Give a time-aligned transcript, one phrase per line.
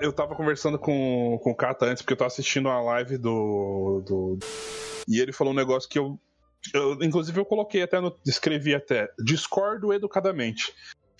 [0.00, 4.02] Eu tava conversando com, com o Kata antes, porque eu tava assistindo a live do,
[4.06, 4.38] do.
[5.06, 6.18] E ele falou um negócio que eu.
[6.74, 8.14] eu inclusive, eu coloquei até no.
[8.26, 9.08] Escrevi até.
[9.18, 10.72] Discordo educadamente.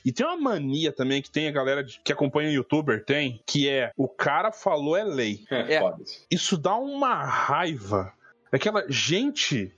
[0.04, 3.68] E tem uma mania também que tem a galera que acompanha o youtuber, tem, que
[3.68, 5.40] é o cara falou é lei.
[5.50, 5.80] É, É.
[5.80, 6.04] foda.
[6.30, 8.12] Isso dá uma raiva.
[8.50, 9.72] Aquela gente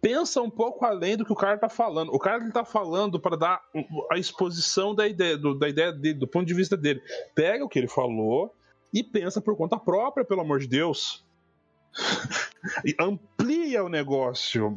[0.00, 2.12] pensa um pouco além do que o cara tá falando.
[2.14, 3.62] O cara ele tá falando para dar
[4.10, 7.02] a exposição da ideia, do, da ideia dele, do ponto de vista dele.
[7.34, 8.54] Pega o que ele falou
[8.92, 11.24] e pensa por conta própria, pelo amor de Deus.
[13.00, 14.76] Amplia o negócio,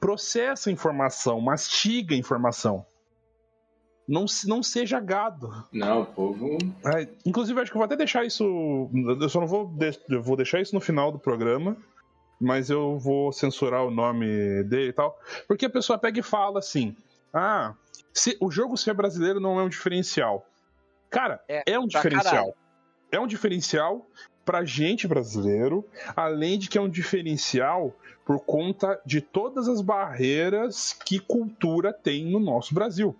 [0.00, 2.84] processa a informação, mastiga a informação.
[4.06, 5.50] Não, não seja gado.
[5.70, 6.56] Não, o povo.
[6.96, 8.88] É, inclusive, acho que eu vou até deixar isso.
[9.20, 9.66] Eu só não vou.
[9.66, 11.76] de- vou deixar isso no final do programa.
[12.40, 15.18] Mas eu vou censurar o nome dele e tal.
[15.46, 16.96] Porque a pessoa pega e fala assim:
[17.32, 17.74] Ah,
[18.12, 20.46] se, o jogo ser brasileiro não é um diferencial.
[21.10, 22.32] Cara, É, é, um diferencial.
[22.32, 22.54] caralho.
[23.10, 24.06] É um diferencial
[24.44, 30.92] pra gente brasileiro, além de que é um diferencial por conta de todas as barreiras
[30.92, 33.16] que cultura tem no nosso Brasil.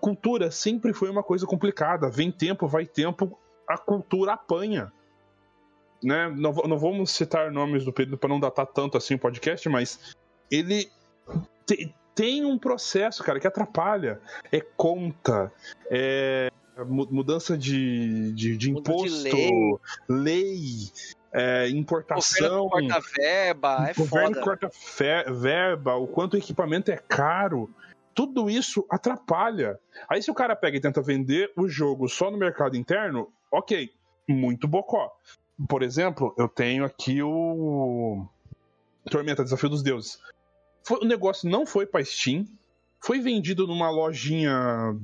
[0.00, 2.08] Cultura sempre foi uma coisa complicada.
[2.10, 4.92] Vem tempo, vai tempo, a cultura apanha.
[6.02, 6.28] Né?
[6.36, 10.14] Não, não vamos citar nomes do Pedro para não datar tanto assim o podcast, mas
[10.50, 10.88] ele
[11.66, 14.20] te- tem um processo, cara, que atrapalha.
[14.52, 15.52] É conta,
[15.90, 16.50] é
[16.86, 19.78] mu- mudança de, de, de Muda de imposto, lei.
[20.08, 20.60] lei,
[21.32, 22.68] é, importação.
[22.68, 24.40] Governo corta verba, é O governo foda.
[24.42, 24.70] corta
[25.32, 27.68] verba, o quanto o equipamento é caro.
[28.14, 29.78] Tudo isso atrapalha.
[30.08, 33.92] Aí se o cara pega e tenta vender o jogo só no mercado interno, ok,
[34.28, 35.12] muito bocó.
[35.66, 38.26] Por exemplo, eu tenho aqui o
[39.10, 40.20] Tormenta Desafio dos Deuses.
[40.84, 42.46] Foi- o negócio não foi pra Steam,
[43.00, 44.94] foi vendido numa lojinha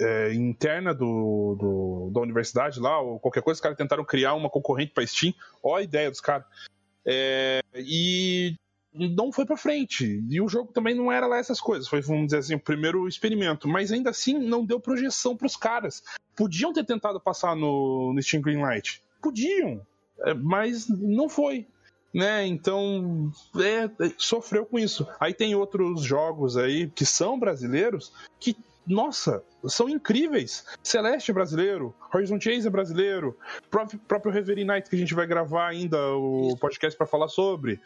[0.00, 4.50] é, interna do, do- da universidade lá, ou qualquer coisa, os caras tentaram criar uma
[4.50, 5.32] concorrente pra Steam.
[5.62, 6.46] Ó a ideia dos caras.
[7.04, 8.54] É, e
[8.92, 10.22] não foi pra frente.
[10.28, 11.86] E o jogo também não era lá essas coisas.
[11.88, 13.68] Foi, vamos dizer assim, o primeiro experimento.
[13.68, 16.02] Mas ainda assim não deu projeção pros caras.
[16.34, 19.02] Podiam ter tentado passar no, no Steam Greenlight.
[19.26, 19.80] Podiam.
[20.20, 21.66] É, mas não foi.
[22.14, 22.46] Né?
[22.46, 25.04] Então, é, é, sofreu com isso.
[25.18, 30.64] Aí tem outros jogos aí que são brasileiros que, nossa, são incríveis.
[30.80, 33.36] Celeste é brasileiro, Horizon Chase é brasileiro,
[33.68, 36.56] próprio, próprio Reverie Night que a gente vai gravar ainda o Isso.
[36.58, 37.80] podcast para falar sobre.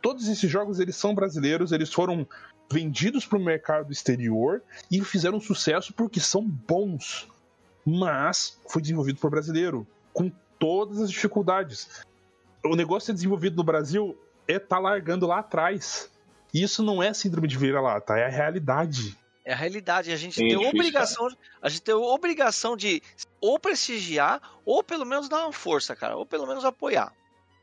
[0.00, 2.26] Todos esses jogos eles são brasileiros, eles foram
[2.72, 7.28] vendidos para o mercado exterior e fizeram sucesso porque são bons.
[7.84, 12.04] Mas foi desenvolvido por brasileiro, com todas as dificuldades.
[12.64, 14.16] O negócio ser desenvolvido no Brasil
[14.46, 16.08] é tá largando lá atrás.
[16.54, 19.16] E isso não é síndrome de vira-lata, é a realidade.
[19.44, 20.12] É a realidade.
[20.12, 21.28] A gente Sim, tem é difícil, obrigação,
[21.62, 23.02] a gente tem obrigação de
[23.40, 27.12] ou prestigiar ou pelo menos dar uma força, cara, ou pelo menos apoiar.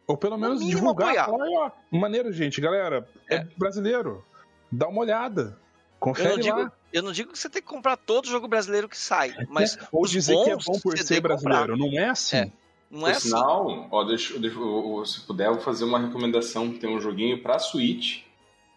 [0.07, 1.09] Ou pelo menos divulgar.
[1.09, 1.25] apoiar.
[1.25, 3.35] Falar, ó, maneiro, gente, galera, é.
[3.35, 3.47] É.
[3.57, 4.25] brasileiro.
[4.71, 5.41] Dá uma olhada.
[5.41, 6.71] Eu Confere não, digo, lá.
[6.93, 10.03] eu não digo que você tem que comprar todo jogo brasileiro que sai, mas Ou
[10.03, 11.37] os dizer que é bons bom por ser que comprar.
[11.37, 11.77] brasileiro.
[11.77, 12.37] Não é assim.
[12.37, 12.51] É.
[12.89, 13.27] não Por é assim.
[13.29, 14.57] sinal, ó, deixa, deixa-
[15.05, 16.71] se puder, eu vou fazer uma recomendação.
[16.73, 18.23] Tem um joguinho pra Switch,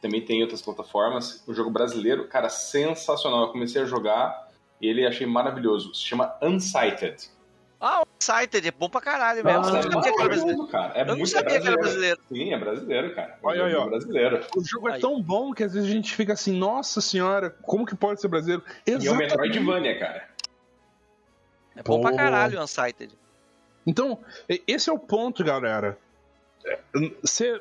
[0.02, 1.42] também tem em outras plataformas.
[1.46, 3.42] O jogo brasileiro, cara, sensacional.
[3.42, 4.48] Eu comecei a jogar
[4.80, 5.94] e ele achei maravilhoso.
[5.94, 7.28] Se chama Unsighted.
[7.82, 9.58] Ah, o Sighted é bom pra caralho mesmo.
[9.62, 10.66] Nossa, eu é não sabia que era brasileiro.
[10.66, 10.92] cara.
[10.98, 12.20] É Eu não sabia que era brasileiro.
[12.28, 13.38] Sim, é brasileiro, cara.
[13.42, 13.86] O Olha ó.
[13.86, 14.46] é brasileiro.
[14.54, 15.00] O jogo é Aí.
[15.00, 18.28] tão bom que às vezes a gente fica assim, nossa senhora, como que pode ser
[18.28, 18.62] brasileiro?
[18.86, 19.30] E é o Exatamente.
[19.30, 20.28] Metroidvania, cara.
[21.74, 22.16] É bom pra Pô.
[22.16, 23.14] caralho o Unsighted.
[23.90, 24.18] Então,
[24.68, 25.98] esse é o ponto, galera.
[27.24, 27.60] Ser,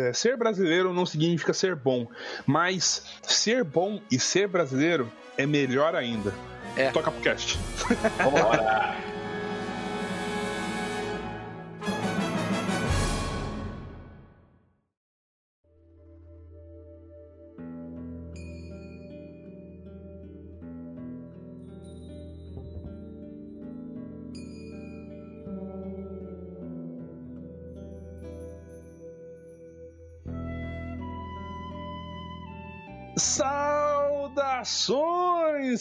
[0.00, 2.08] é, ser brasileiro não significa ser bom,
[2.44, 6.34] mas ser bom e ser brasileiro é melhor ainda.
[6.76, 6.90] É.
[6.90, 7.56] Toca pro cast.
[8.24, 8.96] Bora!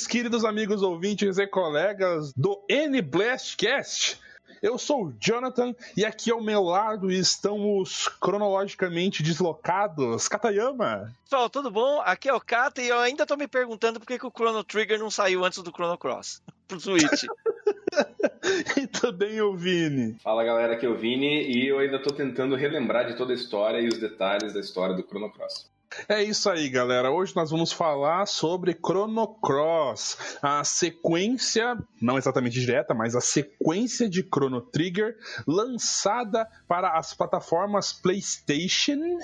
[0.06, 4.20] Queridos amigos ouvintes e colegas do N Blastcast.
[4.62, 10.28] Eu sou o Jonathan e aqui ao meu lado estão os cronologicamente deslocados.
[10.28, 11.14] Katayama.
[11.24, 12.02] Pessoal, tudo bom?
[12.02, 14.64] Aqui é o Kata e eu ainda tô me perguntando por que, que o Chrono
[14.64, 17.24] Trigger não saiu antes do Chrono Cross pro Switch.
[18.78, 20.16] e também o Vini.
[20.24, 23.36] Fala galera, aqui é o Vini e eu ainda tô tentando relembrar de toda a
[23.36, 25.70] história e os detalhes da história do Chrono Cross.
[26.08, 27.12] É isso aí, galera.
[27.12, 34.10] Hoje nós vamos falar sobre Chrono Cross, a sequência, não exatamente direta, mas a sequência
[34.10, 35.16] de Chrono Trigger
[35.48, 39.18] lançada para as plataformas PlayStation,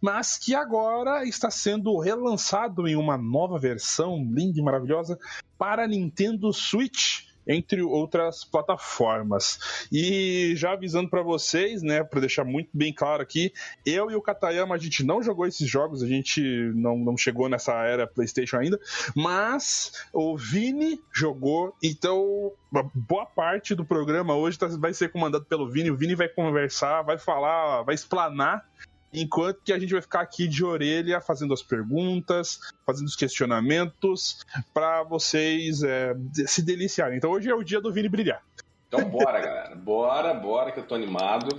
[0.00, 5.18] mas que agora está sendo relançado em uma nova versão linda e maravilhosa
[5.58, 9.86] para Nintendo Switch entre outras plataformas.
[9.92, 13.52] E já avisando para vocês, né, para deixar muito bem claro aqui,
[13.84, 16.40] eu e o Katayama a gente não jogou esses jogos, a gente
[16.74, 18.80] não, não chegou nessa era PlayStation ainda,
[19.14, 22.52] mas o Vini jogou, então
[22.94, 25.90] boa parte do programa hoje tá, vai ser comandado pelo Vini.
[25.90, 28.64] O Vini vai conversar, vai falar, vai explanar
[29.12, 34.44] enquanto que a gente vai ficar aqui de orelha fazendo as perguntas, fazendo os questionamentos
[34.72, 36.14] para vocês é,
[36.46, 37.16] se deliciarem.
[37.16, 38.42] Então hoje é o dia do Vini brilhar.
[38.88, 39.74] Então bora, galera.
[39.74, 41.58] Bora, bora que eu tô animado.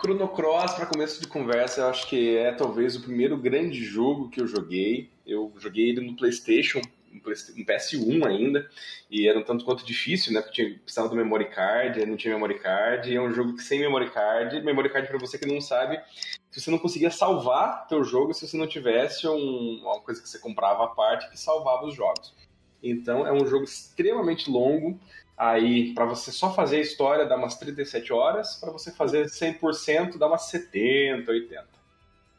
[0.00, 4.30] Chrono Cross, para começo de conversa, eu acho que é talvez o primeiro grande jogo
[4.30, 5.10] que eu joguei.
[5.26, 6.80] Eu joguei ele no PlayStation
[7.12, 8.68] um PS1 ainda,
[9.10, 10.40] e era um tanto quanto difícil, né?
[10.40, 13.62] Porque tinha, precisava do memory card, não tinha memory card, e é um jogo que
[13.62, 16.00] sem memory card, memory card para você que não sabe,
[16.50, 20.28] se você não conseguia salvar teu jogo se você não tivesse um, uma coisa que
[20.28, 22.34] você comprava à parte que salvava os jogos.
[22.82, 24.98] Então é um jogo extremamente longo,
[25.36, 30.16] aí para você só fazer a história dá umas 37 horas, para você fazer 100%
[30.18, 31.66] dá umas 70, 80.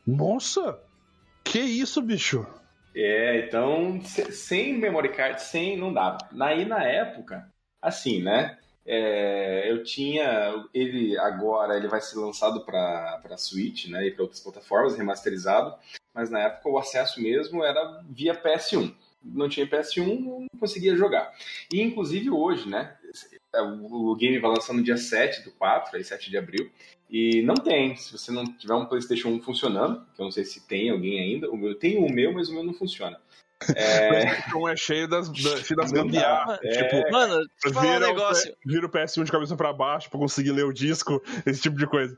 [0.08, 0.80] Nossa!
[1.44, 2.46] Que isso, bicho?
[2.96, 6.18] É, então, sem memory card, sem, não dava.
[6.40, 7.50] Aí, na época,
[7.82, 8.58] assim, né?
[8.92, 14.40] É, eu tinha ele agora ele vai ser lançado para Switch né, e para outras
[14.40, 15.76] plataformas remasterizado
[16.12, 18.92] mas na época o acesso mesmo era via PS1
[19.24, 21.32] não tinha PS1 não conseguia jogar.
[21.72, 22.98] E inclusive hoje né
[23.92, 26.72] o game vai lançar no dia 7 do 4 aí 7 de abril
[27.10, 30.46] e não tem, se você não tiver um PlayStation 1 funcionando, que eu não sei
[30.46, 33.20] se tem alguém ainda, o meu tem o meu, mas o meu não funciona.
[33.76, 34.56] É...
[34.56, 35.30] O é cheio das,
[35.76, 36.60] das gambiarras.
[36.64, 36.84] É...
[36.84, 38.56] Tipo, mano, deixa eu falar um negócio.
[38.66, 41.86] Vira o PS1 de cabeça pra baixo pra conseguir ler o disco, esse tipo de
[41.86, 42.18] coisa.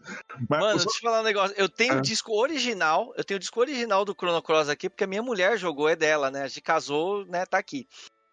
[0.49, 1.55] Mas, mano, deixa eu falar um negócio.
[1.57, 2.01] Eu tenho o é.
[2.01, 5.57] disco original, eu tenho o disco original do Chrono Cross aqui, porque a minha mulher
[5.57, 6.43] jogou, é dela, né?
[6.43, 7.45] A gente casou, né?
[7.45, 7.87] Tá aqui.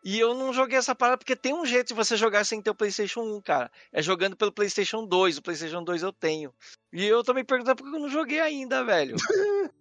[0.05, 2.71] E eu não joguei essa parada porque tem um jeito de você jogar sem ter
[2.71, 3.71] o PlayStation 1, cara.
[3.93, 5.39] É jogando pelo PlayStation 2.
[5.39, 6.55] O PlayStation 2 eu tenho.
[6.93, 9.17] E eu tô me perguntando por que eu não joguei ainda, velho.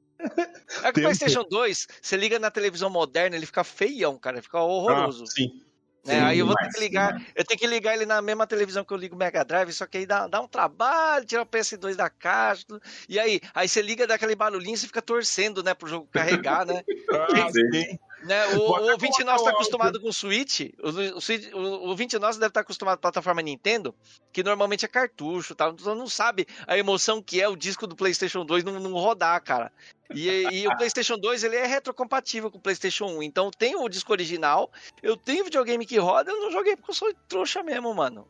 [0.83, 4.37] É que o PlayStation 2, você liga na televisão moderna, ele fica feião, cara.
[4.37, 5.23] Ele fica horroroso.
[5.23, 5.67] Ah, sim.
[6.07, 8.85] É, aí eu vou ter que ligar, eu tenho que ligar ele na mesma televisão
[8.85, 11.45] que eu ligo o Mega Drive, só que aí dá, dá um trabalho, tirar o
[11.45, 12.81] PS2 da caixa, tudo.
[13.09, 16.65] e aí, aí você liga daquele barulhinho e você fica torcendo, né, pro jogo carregar,
[16.65, 16.81] né?
[17.11, 17.99] ah, sim.
[18.23, 20.61] Né, o, o ouvinte nosso está acostumado com o Switch.
[20.81, 23.93] O, o, o ouvinte nosso deve estar tá acostumado com a plataforma Nintendo,
[24.33, 25.69] que normalmente é cartucho, tá?
[25.69, 29.41] Então não sabe a emoção que é o disco do PlayStation 2 não, não rodar,
[29.43, 29.71] cara.
[30.13, 33.23] E, e, o PlayStation 2 ele é retrocompatível com o PlayStation 1.
[33.23, 34.71] Então tem o disco original,
[35.03, 38.27] eu tenho videogame que roda, eu não joguei porque eu sou trouxa mesmo, mano.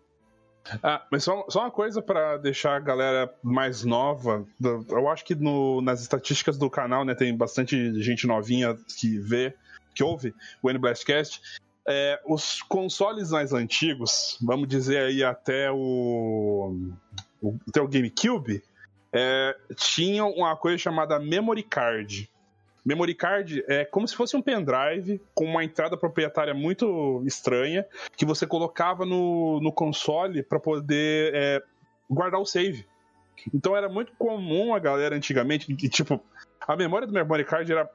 [0.83, 4.45] Ah, mas só, só uma coisa para deixar a galera mais nova.
[4.89, 9.55] Eu acho que no, nas estatísticas do canal, né, tem bastante gente novinha que vê
[9.95, 11.41] que ouve o N-Blastcast,
[11.87, 16.75] é, os consoles mais antigos, vamos dizer aí até o,
[17.41, 18.61] o até o GameCube,
[19.11, 22.29] é, tinham uma coisa chamada Memory Card.
[22.85, 28.25] Memory Card é como se fosse um pendrive com uma entrada proprietária muito estranha que
[28.25, 31.63] você colocava no, no console para poder é,
[32.09, 32.87] guardar o save.
[33.53, 36.23] Então era muito comum a galera antigamente, que, tipo,
[36.65, 37.89] a memória do Memory Card era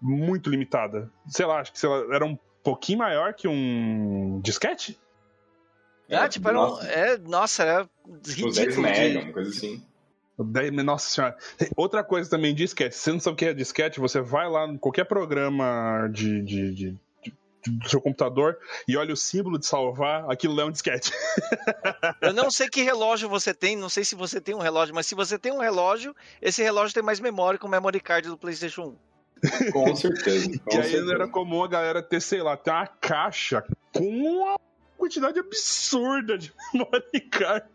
[0.00, 1.10] muito limitada.
[1.26, 4.98] Sei lá, acho que lá, era um pouquinho maior que um disquete?
[6.10, 7.90] Ah, tipo, era um, é, nossa, era
[8.26, 8.52] ridículo.
[8.52, 9.82] 10 mega, uma coisa assim.
[10.84, 11.36] Nossa senhora.
[11.76, 12.94] Outra coisa também, disquete.
[12.94, 16.42] Se você não sabe o que é disquete, você vai lá em qualquer programa de,
[16.42, 17.34] de, de, de
[17.66, 21.12] do seu computador e olha o símbolo de salvar, aquilo é um disquete.
[22.20, 25.06] Eu não sei que relógio você tem, não sei se você tem um relógio, mas
[25.06, 28.36] se você tem um relógio, esse relógio tem mais memória que o memory card do
[28.36, 28.94] PlayStation
[29.68, 29.72] 1.
[29.72, 30.58] Com certeza.
[30.58, 31.14] Com e aí certeza.
[31.14, 34.58] era comum a galera ter, sei lá, ter uma caixa com uma
[34.96, 37.66] quantidade absurda de memory card.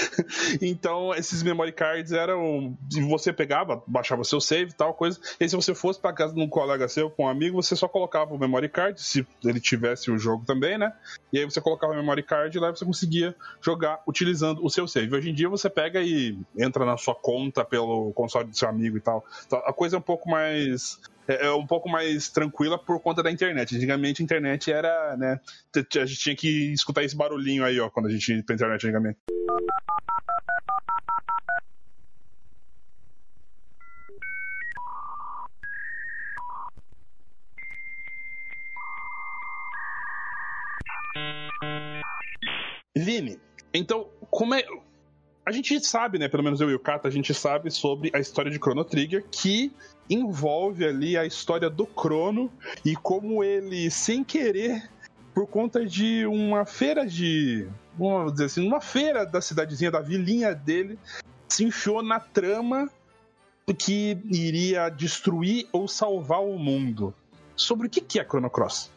[0.60, 2.76] então, esses memory cards eram.
[3.08, 5.18] Você pegava, baixava seu save tal coisa.
[5.38, 7.88] E se você fosse para casa de um colega seu, com um amigo, você só
[7.88, 10.92] colocava o memory card, se ele tivesse o jogo também, né?
[11.32, 14.86] E aí você colocava o memory card e lá você conseguia jogar utilizando o seu
[14.86, 15.14] save.
[15.14, 18.96] Hoje em dia você pega e entra na sua conta pelo console do seu amigo
[18.96, 19.24] e tal.
[19.46, 23.22] Então, a coisa é um pouco mais é, é, um pouco mais tranquila por conta
[23.22, 23.76] da internet.
[23.76, 25.40] Antigamente a internet era, né?
[25.76, 28.84] A gente tinha que escutar esse barulhinho aí, ó, quando a gente ia pra internet
[28.84, 29.18] antigamente.
[42.96, 43.40] Vini,
[43.72, 44.64] então, como é.
[45.44, 46.28] A gente sabe, né?
[46.28, 49.24] Pelo menos eu e o Kata, a gente sabe sobre a história de Chrono Trigger
[49.28, 49.72] que
[50.08, 52.50] envolve ali a história do Crono
[52.84, 54.90] e como ele, sem querer,
[55.34, 57.68] por conta de uma feira de.
[57.96, 60.98] Vamos dizer assim, uma feira da cidadezinha, da vilinha dele,
[61.48, 62.90] se enfiou na trama
[63.78, 67.14] que iria destruir ou salvar o mundo.
[67.54, 68.90] Sobre o que é Chrono Cross?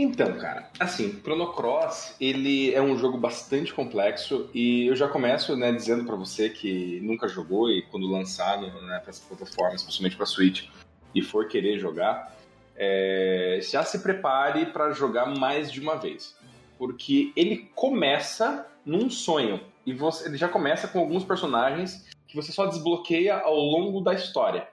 [0.00, 5.56] Então, cara, assim, Chrono Cross, ele é um jogo bastante complexo e eu já começo,
[5.56, 10.16] né, dizendo para você que nunca jogou e quando lançar né, para essas plataformas, principalmente
[10.16, 10.68] para Switch,
[11.12, 12.32] e for querer jogar,
[12.76, 16.36] é, já se prepare para jogar mais de uma vez,
[16.78, 22.52] porque ele começa num sonho e você, ele já começa com alguns personagens que você
[22.52, 24.68] só desbloqueia ao longo da história.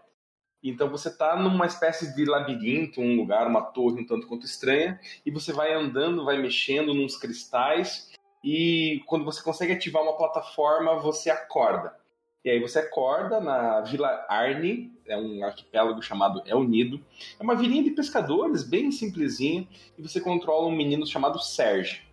[0.70, 5.00] Então você está numa espécie de labirinto, um lugar, uma torre um tanto quanto estranha,
[5.24, 8.12] e você vai andando, vai mexendo nos cristais,
[8.44, 11.96] e quando você consegue ativar uma plataforma, você acorda.
[12.44, 17.04] E aí você acorda na Vila Arne, é um arquipélago chamado El Nido.
[17.40, 19.68] É uma vilinha de pescadores, bem simplesinha,
[19.98, 22.05] e você controla um menino chamado Serge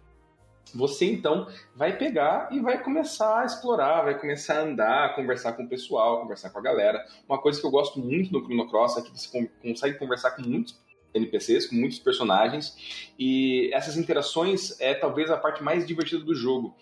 [0.74, 5.64] você então vai pegar e vai começar a explorar, vai começar a andar, conversar com
[5.64, 7.04] o pessoal, conversar com a galera.
[7.28, 10.42] Uma coisa que eu gosto muito no Chrono Cross é que você consegue conversar com
[10.42, 10.80] muitos
[11.14, 16.74] NPCs, com muitos personagens, e essas interações é talvez a parte mais divertida do jogo.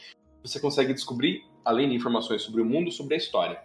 [0.42, 3.60] Você consegue descobrir, além de informações sobre o mundo, sobre a história.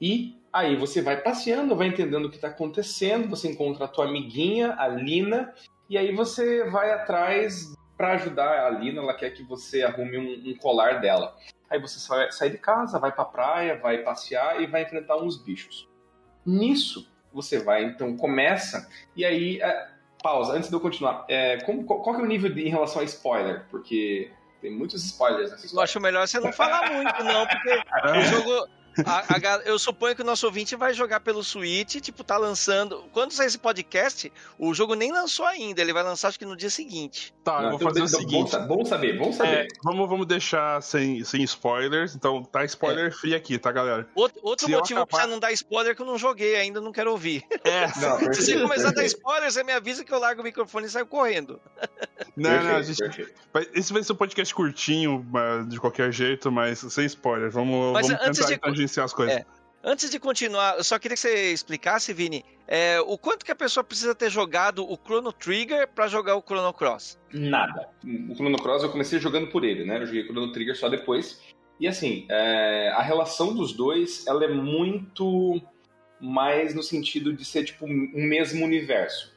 [0.00, 4.06] E aí você vai passeando, vai entendendo o que está acontecendo, você encontra a tua
[4.06, 5.52] amiguinha, a Lina,
[5.88, 10.50] e aí você vai atrás para ajudar a Lina, ela quer que você arrume um,
[10.50, 11.36] um colar dela.
[11.68, 15.36] Aí você sai, sai de casa, vai pra praia, vai passear e vai enfrentar uns
[15.36, 15.88] bichos.
[16.44, 19.60] Nisso, você vai, então, começa, e aí.
[19.60, 21.24] É, pausa, antes de eu continuar.
[21.28, 23.64] É, como, qual, é o nível de, em relação a spoiler?
[23.70, 25.80] Porque tem muitos spoilers nessa história.
[25.80, 27.82] Eu acho melhor você não falar muito, não, porque
[28.18, 28.68] o jogo,
[29.04, 33.04] a, a, eu suponho que o nosso ouvinte vai jogar pelo Switch, tipo, tá lançando.
[33.12, 36.56] Quando sair esse podcast, o jogo nem lançou ainda, ele vai lançar acho que no
[36.56, 37.34] dia seguinte.
[37.44, 38.56] Tá, eu vou fazer o seguinte.
[38.66, 39.66] Bom, saber, bom saber.
[39.66, 43.10] É, vamos, vamos deixar sem, sem spoilers, então tá spoiler é.
[43.10, 44.08] free aqui, tá, galera?
[44.14, 45.24] Outro, outro motivo acabar...
[45.24, 47.44] pra não dar spoiler é que eu não joguei ainda, não quero ouvir.
[47.64, 47.86] É.
[48.00, 50.86] Não, Se você começar a dar spoiler, você me avisa que eu largo o microfone
[50.86, 51.60] e saio correndo.
[52.36, 53.34] Não, perfeito, não, a gente.
[53.74, 55.26] Esse vai ser um podcast curtinho,
[55.68, 57.50] de qualquer jeito, mas sem spoiler.
[57.50, 58.85] Vamos, mas vamos tentar de...
[58.86, 59.36] tangenciar as coisas.
[59.36, 59.44] É.
[59.84, 63.56] Antes de continuar, eu só queria que você explicasse, Vini, é, o quanto que a
[63.56, 67.20] pessoa precisa ter jogado o Chrono Trigger para jogar o Chrono Cross?
[67.32, 67.88] Nada.
[68.28, 69.98] O Chrono Cross eu comecei jogando por ele, né?
[69.98, 71.40] Eu joguei o Chrono Trigger só depois.
[71.78, 75.60] E assim, é, a relação dos dois, ela é muito
[76.20, 79.36] mais no sentido de ser tipo um mesmo universo.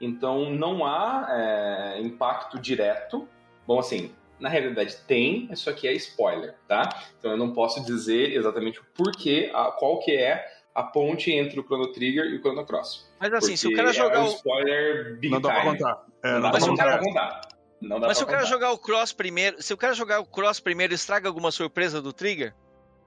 [0.00, 3.28] Então não há é, impacto direto.
[3.66, 6.88] Bom, assim, na realidade tem, isso aqui é spoiler, tá?
[7.18, 10.44] Então eu não posso dizer exatamente o porquê, a, qual que é
[10.74, 13.10] a ponte entre o Chrono Trigger e o Chrono Cross.
[13.18, 15.62] Mas assim, se o cara jogar é um spoiler big não dá time.
[15.62, 16.06] Pra contar.
[16.22, 16.98] É, não, dá pra contar.
[16.98, 17.40] contar.
[17.80, 20.26] Não dá Mas se o cara jogar o Cross primeiro, se o cara jogar o
[20.26, 22.54] Cross primeiro, estraga alguma surpresa do Trigger?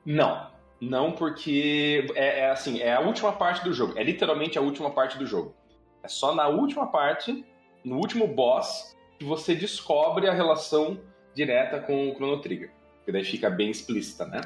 [0.05, 0.51] Não.
[0.81, 3.93] Não, porque é, é assim, é a última parte do jogo.
[3.97, 5.55] É literalmente a última parte do jogo.
[6.03, 7.45] É só na última parte,
[7.85, 10.99] no último boss, que você descobre a relação
[11.35, 12.71] direta com o Chrono Trigger.
[13.05, 14.41] Que daí fica bem explícita, né?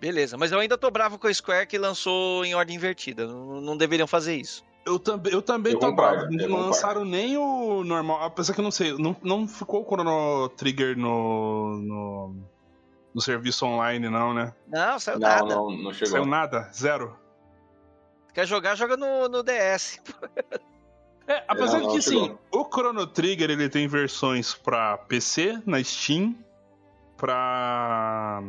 [0.00, 3.26] Beleza, mas eu ainda tô bravo com a Square que lançou em ordem invertida.
[3.26, 4.64] Não, não deveriam fazer isso.
[4.84, 6.26] Eu, tam eu também eu tô bravo.
[6.30, 8.22] Não lançaram nem o normal.
[8.22, 12.36] Apesar que eu não sei, não, não ficou o Chrono Trigger no, no,
[13.14, 14.52] no serviço online, não, né?
[14.68, 15.54] Não, saiu não, nada.
[15.54, 16.12] Não, não chegou.
[16.12, 16.68] Saiu nada?
[16.74, 17.16] Zero?
[18.34, 20.00] Quer jogar, joga no, no DS.
[21.26, 26.36] É, apesar de que, assim, o Chrono Trigger ele tem versões pra PC, na Steam,
[27.16, 28.42] pra,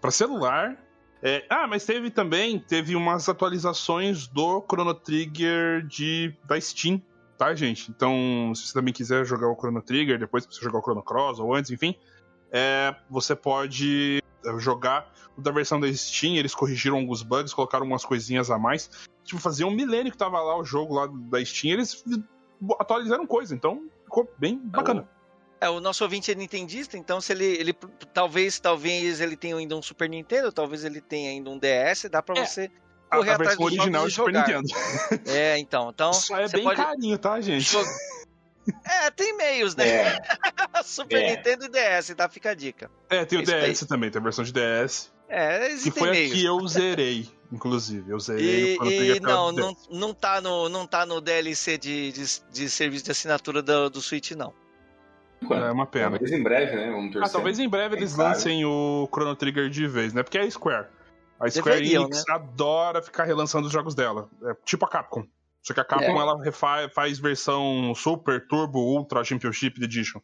[0.00, 0.76] pra celular.
[1.22, 7.00] É, ah, mas teve também, teve umas atualizações do Chrono Trigger de, da Steam,
[7.38, 7.90] tá, gente?
[7.90, 11.38] Então, se você também quiser jogar o Chrono Trigger, depois você jogar o Chrono Cross
[11.38, 11.94] ou antes, enfim,
[12.50, 14.22] é, você pode
[14.58, 18.90] jogar da versão da Steam, eles corrigiram alguns bugs, colocaram umas coisinhas a mais.
[19.24, 22.04] Tipo, fazia um milênio que tava lá o jogo lá da Steam, eles
[22.78, 25.08] atualizaram coisa, então ficou bem bacana.
[25.60, 27.72] É, o nosso ouvinte é nintendista, então se ele, ele
[28.12, 32.22] talvez, talvez ele tenha ainda um Super Nintendo, talvez ele tenha ainda um DS, dá
[32.22, 32.44] para é.
[32.44, 32.70] você
[33.10, 34.68] correr a, a atrás do original Super Nintendo.
[35.26, 36.76] É, então, então Só é bem pode...
[36.76, 37.74] carinho, tá, gente?
[38.84, 39.88] É, tem meios, né?
[39.88, 40.22] É.
[40.84, 41.36] Super é.
[41.36, 42.28] Nintendo e DS, tá?
[42.28, 42.90] Fica a dica.
[43.08, 43.88] É, tem o DS aí.
[43.88, 45.12] também, tem a versão de DS.
[45.28, 46.32] É, existem Que foi meios.
[46.32, 48.10] a que eu zerei, inclusive.
[48.10, 52.24] Eu zerei e, e não, não, não, tá no, não tá no DLC de, de,
[52.52, 54.52] de serviço de assinatura do, do Switch, não.
[55.50, 56.10] É uma pena.
[56.10, 56.90] Talvez em breve, né?
[56.90, 57.28] Vamos torcer.
[57.28, 58.22] Ah, talvez em breve Quem eles sabe?
[58.22, 60.22] lancem o Chrono Trigger de vez, né?
[60.22, 60.86] Porque é a Square.
[61.38, 64.28] A Square Deveriam, Enix adora ficar relançando os jogos dela.
[64.44, 65.26] É tipo a Capcom.
[65.64, 66.20] Só que a Capcom É.
[66.20, 70.20] ela faz versão Super, Turbo, Ultra, Championship Edition.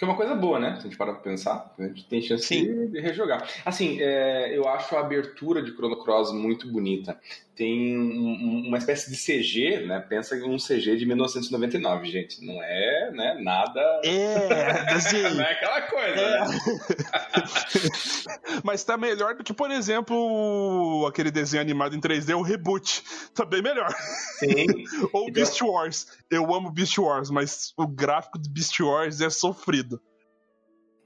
[0.00, 0.76] Que é uma coisa boa, né?
[0.76, 2.86] Se a gente parar pra pensar, a gente tem chance Sim.
[2.88, 3.46] de, rejogar.
[3.66, 7.20] Assim, é, eu acho a abertura de Chrono Cross muito bonita.
[7.54, 10.00] Tem um- um- uma espécie de CG, né?
[10.00, 12.42] Pensa em um CG de 1999, gente.
[12.42, 13.78] Não é né, nada.
[14.02, 15.20] É, assim.
[15.20, 16.48] Não é aquela coisa, É.
[16.48, 16.50] né?
[18.64, 23.02] Mas tá melhor do que, por exemplo, aquele desenho animado em 3D, o Reboot.
[23.34, 23.92] Tá bem melhor.
[24.38, 24.64] Sim.
[25.12, 26.06] Ou Então- Beast Wars.
[26.30, 29.89] Eu amo Beast Wars, mas o gráfico de Beast Wars é sofrido.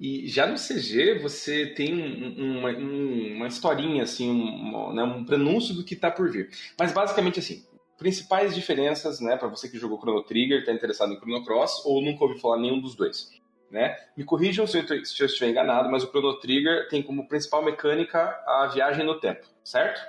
[0.01, 5.03] E já no CG você tem um- um- uma, um- uma historinha, assim, um, né,
[5.05, 6.51] um prenúncio do que tá por vir.
[6.79, 7.65] Mas basicamente assim,
[7.97, 12.03] principais diferenças, né, para você que jogou Chrono Trigger, tá interessado em Chrono Cross ou
[12.03, 13.31] nunca ouviu falar nenhum dos dois.
[13.71, 13.97] Né?
[14.17, 17.65] Me corrijam se eu, se eu estiver enganado, mas o Chrono Trigger tem como principal
[17.65, 20.01] mecânica a viagem no tempo, certo?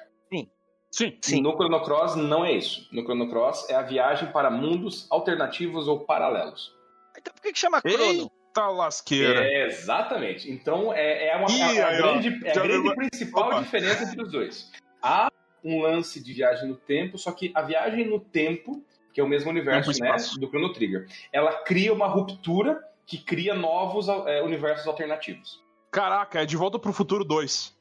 [0.92, 1.18] Sim.
[1.22, 1.42] Sim.
[1.42, 2.88] No Chrono Cross não é isso.
[2.92, 6.74] No Chrono Cross é a viagem para mundos alternativos ou paralelos.
[7.18, 8.32] Então por que, que chama Crono?
[8.56, 9.44] Eita lasqueira.
[9.44, 10.50] É, exatamente.
[10.50, 13.62] Então é, é uma Ih, é a aí, grande, é a grande principal Opa.
[13.62, 14.72] diferença entre os dois.
[15.02, 15.30] Há
[15.62, 18.82] um lance de viagem no tempo, só que a viagem no tempo,
[19.14, 23.18] que é o mesmo universo Tempo né, do Chrono Trigger, ela cria uma ruptura que
[23.18, 25.62] cria novos é, universos alternativos.
[25.92, 27.75] Caraca, é de volta pro futuro 2.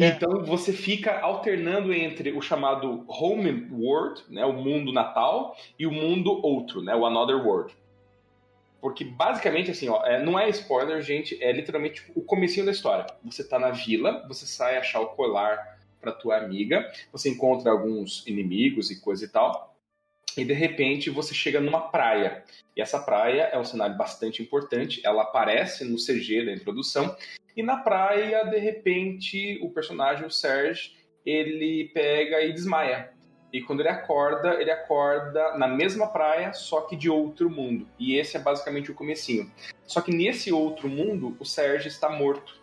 [0.00, 0.08] É.
[0.08, 5.92] Então você fica alternando entre o chamado home world, né, o mundo natal, e o
[5.92, 7.74] mundo outro, né, o another world.
[8.80, 13.06] Porque basicamente assim, ó, é, não é spoiler, gente, é literalmente o comecinho da história.
[13.24, 18.26] Você tá na vila, você sai achar o colar pra tua amiga, você encontra alguns
[18.26, 19.76] inimigos e coisa e tal,
[20.34, 22.42] e de repente você chega numa praia.
[22.74, 27.14] E essa praia é um cenário bastante importante, ela aparece no CG da introdução,
[27.56, 33.12] e na praia, de repente, o personagem, o Serge, ele pega e desmaia.
[33.52, 37.86] E quando ele acorda, ele acorda na mesma praia, só que de outro mundo.
[37.98, 39.50] E esse é basicamente o comecinho.
[39.84, 42.60] Só que nesse outro mundo, o Serge está morto.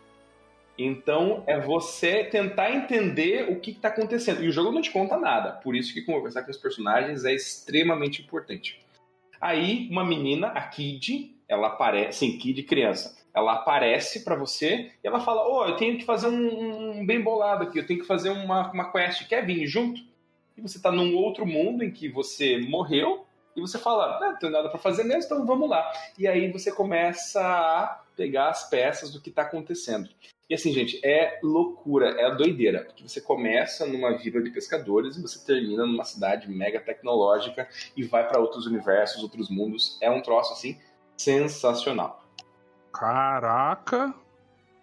[0.78, 4.42] Então é você tentar entender o que está acontecendo.
[4.42, 5.52] E o jogo não te conta nada.
[5.52, 8.80] Por isso que conversar com os personagens é extremamente importante.
[9.40, 15.06] Aí, uma menina, a Kid, ela aparece, sim, Kid criança, ela aparece pra você e
[15.06, 18.06] ela fala: Ô, eu tenho que fazer um, um bem bolado aqui, eu tenho que
[18.06, 20.00] fazer uma, uma quest, quer vir junto?
[20.56, 23.24] E você tá num outro mundo em que você morreu
[23.56, 25.90] e você fala: Não, não tenho nada pra fazer mesmo, então vamos lá.
[26.18, 30.08] E aí você começa a pegar as peças do que tá acontecendo.
[30.50, 32.84] E assim, gente, é loucura, é doideira.
[32.84, 38.02] Porque você começa numa vila de pescadores e você termina numa cidade mega tecnológica e
[38.02, 39.98] vai pra outros universos, outros mundos.
[40.00, 40.78] É um troço, assim,
[41.16, 42.27] sensacional.
[42.98, 44.14] Caraca.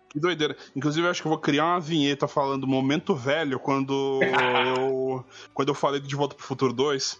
[0.09, 0.55] Que doideira.
[0.75, 4.21] Inclusive, eu acho que eu vou criar uma vinheta falando momento velho quando
[4.77, 5.25] eu.
[5.53, 7.19] Quando eu falei de De Volta pro Futuro 2.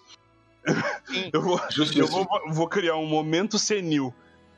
[1.05, 1.29] Sim.
[1.31, 1.59] Eu vou,
[1.95, 4.13] eu vou, vou criar um momento senil.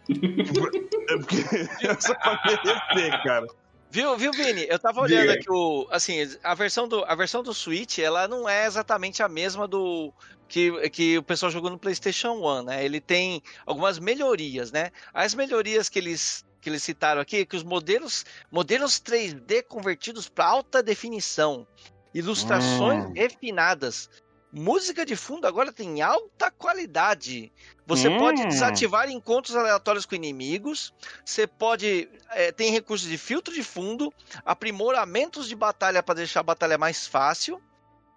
[0.09, 1.37] É porque
[1.85, 2.13] é só
[2.45, 3.47] merecer, cara.
[3.89, 4.65] Viu, viu, Vini?
[4.69, 5.87] Eu tava olhando aqui o.
[5.89, 10.13] Assim, a versão, do, a versão do Switch, ela não é exatamente a mesma do.
[10.47, 12.85] Que, que o pessoal jogou no PlayStation 1, né?
[12.85, 14.91] Ele tem algumas melhorias, né?
[15.13, 20.29] As melhorias que eles, que eles citaram aqui é que os modelos, modelos 3D convertidos
[20.29, 21.67] para alta definição,
[22.13, 23.11] ilustrações Hum.
[23.15, 24.09] refinadas,
[24.51, 27.51] música de fundo agora tem alta qualidade.
[27.85, 28.17] Você Hum.
[28.17, 30.93] pode desativar encontros aleatórios com inimigos.
[31.25, 32.09] Você pode.
[32.31, 34.13] é, tem recursos de filtro de fundo,
[34.45, 37.61] aprimoramentos de batalha para deixar a batalha mais fácil,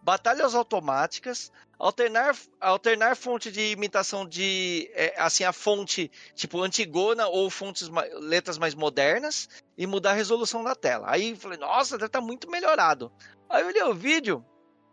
[0.02, 4.90] batalhas automáticas, alternar, alternar fonte de imitação de.
[4.94, 7.88] é, assim, a fonte tipo Antigona ou fontes,
[8.20, 11.06] letras mais modernas e mudar a resolução da tela.
[11.08, 13.10] Aí falei, nossa, deve estar muito melhorado.
[13.48, 14.44] Aí eu olhei o vídeo.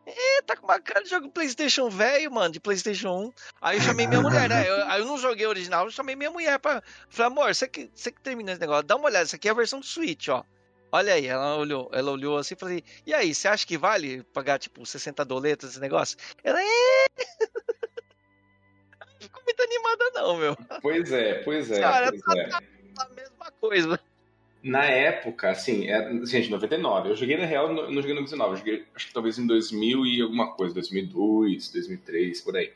[0.09, 3.31] É, tá com uma cara de jogo PlayStation velho, mano, de PlayStation 1.
[3.61, 4.65] Aí eu chamei minha mulher, né?
[4.65, 6.81] Eu, aí eu não joguei original, eu chamei minha mulher pra.
[7.09, 9.51] Falei, amor, você que, você que terminou esse negócio, dá uma olhada, isso aqui é
[9.51, 10.45] a versão do Switch, ó.
[10.97, 14.23] Olha aí, ela olhou, ela olhou assim e falei, e aí, você acha que vale
[14.33, 16.17] pagar, tipo, 60 doletas esse negócio?
[16.43, 16.65] Ela, é.
[18.99, 20.57] Não ficou muito animada, não, meu.
[20.81, 21.81] Pois é, pois é.
[21.81, 22.49] Cara, pois tá- é.
[22.99, 23.99] A mesma coisa.
[24.63, 27.09] Na época, assim, é, gente, 99.
[27.09, 28.53] Eu joguei na real, não não joguei no 99.
[28.53, 32.73] Eu joguei, acho que talvez em 2000 e alguma coisa, 2002, 2003, por aí.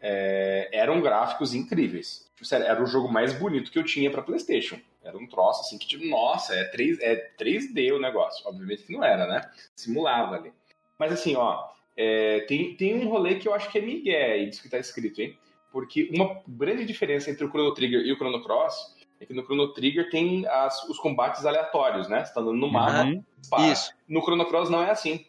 [0.00, 2.30] É, eram gráficos incríveis.
[2.36, 4.78] Tipo, sério, era o jogo mais bonito que eu tinha pra PlayStation.
[5.06, 8.46] Era um troço assim que, tipo, nossa, é, 3, é 3D o negócio.
[8.48, 9.48] Obviamente que não era, né?
[9.74, 10.52] Simulava ali.
[10.98, 14.46] Mas assim, ó, é, tem, tem um rolê que eu acho que é Miguel aí,
[14.48, 15.38] disso que tá escrito, hein?
[15.72, 19.42] porque uma grande diferença entre o Chrono Trigger e o Chrono Cross é que no
[19.44, 22.24] Chrono Trigger tem as, os combates aleatórios, né?
[22.24, 23.22] Você tá andando no mapa, Uhum.
[23.50, 23.72] para.
[23.72, 23.92] Isso.
[24.08, 25.26] No Chrono Cross não é assim.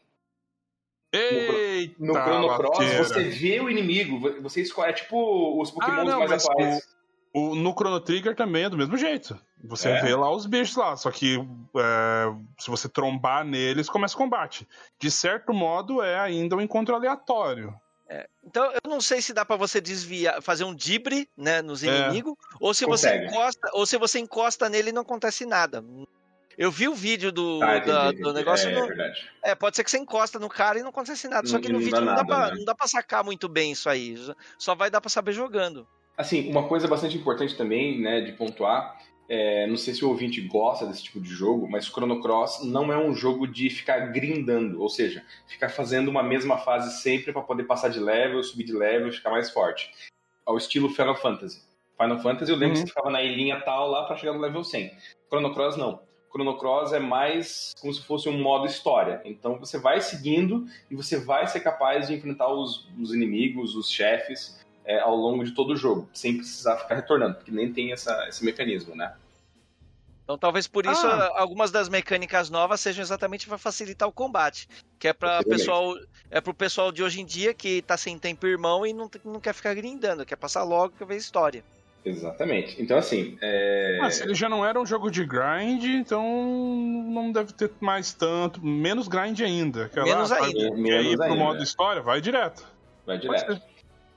[1.12, 6.02] Eita, No Chrono Cross, você vê o inimigo, vo- você escolhe, é tipo os Pokémon
[6.02, 6.97] Ah, mais atuais.
[7.38, 9.40] O, no Chrono Trigger também é do mesmo jeito.
[9.64, 10.02] Você É.
[10.02, 11.38] vê lá os bichos lá, só que
[11.76, 14.68] é, se você trombar neles, começa o combate.
[15.00, 17.74] De certo modo, é ainda um encontro aleatório.
[18.46, 21.88] Então, eu não sei se dá pra você desviar, fazer um dibre, né, nos É.
[21.88, 23.26] inimigos, ou se Consegue.
[23.28, 25.84] você encosta, ou se você encosta nele e não acontece nada.
[26.58, 28.70] Eu vi o vídeo do, Ah, entendi, da- do negócio.
[28.70, 29.30] É, não- é verdade.
[29.44, 31.46] é, pode ser que você encosta no cara e não acontece nada.
[31.48, 32.56] Só que no não vídeo dá não, dá nada, pra, né?
[32.58, 34.16] não dá pra sacar muito bem isso aí.
[34.58, 35.86] Só vai dar pra saber jogando.
[36.18, 39.00] Assim, uma coisa bastante importante também, né, de pontuar,
[39.30, 42.92] é, não sei se o ouvinte gosta desse tipo de jogo, mas Chrono Cross não
[42.92, 47.42] é um jogo de ficar grindando, ou seja, ficar fazendo uma mesma fase sempre para
[47.42, 49.92] poder passar de level, subir de level, ficar mais forte.
[50.46, 51.62] Ao estilo Final Fantasy.
[52.02, 52.84] Final Fantasy eu lembro Uhum.
[52.84, 54.92] que você ficava na ilhinha tal lá para chegar no level 100.
[55.30, 56.00] Chrono Cross não.
[56.32, 59.22] Chrono Cross é mais como se fosse um modo história.
[59.26, 63.90] Então você vai seguindo e você vai ser capaz de enfrentar os, os inimigos, os
[63.92, 67.92] chefes, é, ao longo de todo o jogo, sem precisar ficar retornando, porque nem tem
[67.92, 69.14] essa, esse mecanismo, né?
[70.24, 71.34] Então talvez por isso Ah.
[71.36, 74.68] algumas das mecânicas novas sejam exatamente para facilitar o combate,
[75.00, 75.96] que é para pessoal
[76.30, 79.40] é pro pessoal de hoje em dia que tá sem tempo irmão e não, não
[79.40, 81.64] quer ficar grindando, quer passar logo que ver a história.
[82.04, 82.82] Exatamente.
[82.82, 84.00] Então, assim, é...
[84.02, 88.14] Ah, se ele já não era um jogo de grind, então não deve ter mais
[88.14, 88.66] tanto.
[88.66, 89.92] Menos grind ainda.
[89.94, 90.60] Menos sabe, ainda.
[90.60, 91.36] Ir Menos pro ainda.
[91.36, 92.02] modo história?
[92.02, 92.66] Vai direto.
[93.06, 93.62] vai direto.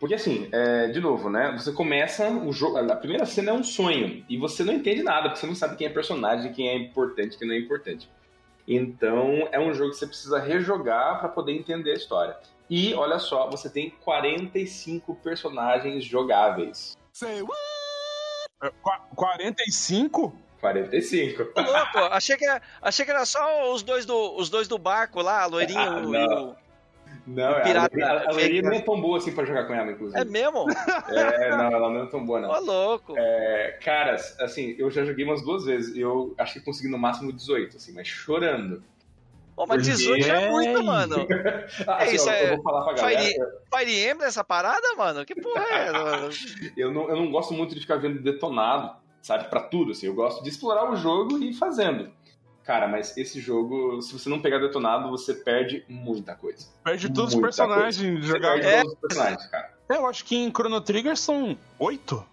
[0.00, 1.52] Porque, assim, é, de novo, né?
[1.58, 2.78] Você começa o jogo...
[2.78, 5.76] A primeira cena é um sonho, e você não entende nada, porque você não sabe
[5.76, 8.08] quem é personagem, quem é importante, quem não é importante.
[8.66, 12.36] Então, é um jogo que você precisa rejogar para poder entender a história.
[12.68, 16.96] E, olha só, você tem 45 personagens jogáveis.
[18.62, 20.34] É, qua- 45?
[20.60, 21.42] 45.
[21.42, 24.78] Ô, louco, achei que, era, achei que era só os dois do, os dois do
[24.78, 26.56] barco lá, a loirinha Ah, e o.
[27.26, 29.90] Não, a pirata- Loirinha- a Loirinha nem é tão boa assim pra jogar com ela,
[29.92, 30.20] inclusive.
[30.20, 30.66] É mesmo?
[31.10, 32.50] É, não, ela não é tão boa, não.
[32.50, 33.14] Ô, louco.
[33.16, 36.98] É, cara, assim, eu já joguei umas duas vezes e eu acho que consegui no
[36.98, 38.82] máximo 18, assim, mas chorando.
[39.56, 41.16] Ô, mas Porque- 18 já é muito, mano.
[41.86, 43.34] Ah, É assim, isso, ó, é Eu vou falar pra galera, Fire,
[43.74, 45.24] Fire Emblem essa parada, mano?
[45.24, 45.92] Que porra é essa?
[45.92, 46.28] mano?
[46.76, 50.14] eu não, eu não gosto muito de ficar vendo detonado, sabe, pra tudo, assim, eu
[50.14, 52.10] gosto de explorar o jogo e ir fazendo.
[52.64, 56.68] Cara, mas esse jogo, se você não pegar detonado, você perde muita coisa.
[56.84, 58.60] Perde todos os Muita personagens Você jogados.
[58.60, 58.82] perde É.
[58.82, 59.74] todos os personagens, cara.
[59.88, 62.24] Eu acho que em Chrono Trigger são oito.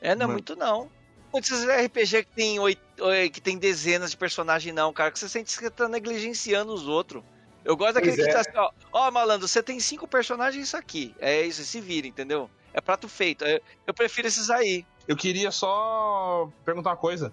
[0.00, 0.90] É, não é muito não.
[1.32, 5.28] Muitos RPG que tem, oito, oi, que tem dezenas de personagens, não, cara, que você
[5.28, 7.22] sente que você tá negligenciando os outros.
[7.64, 8.34] Eu gosto daquele Pois que é.
[8.34, 8.58] tá assim,
[8.92, 11.14] ó, ó, malandro, você tem cinco personagens isso aqui.
[11.20, 12.50] É isso, se vira, entendeu?
[12.74, 13.44] É prato feito.
[13.44, 14.84] Eu, eu prefiro esses aí.
[15.06, 17.32] Eu queria só perguntar uma coisa.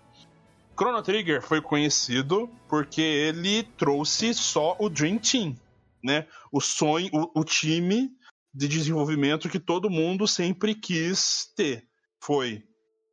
[0.77, 5.55] Chrono Trigger foi conhecido porque ele trouxe só o Dream Team,
[6.03, 6.27] né?
[6.51, 8.09] O sonho, o, o time
[8.53, 11.83] de desenvolvimento que todo mundo sempre quis ter.
[12.23, 12.63] Foi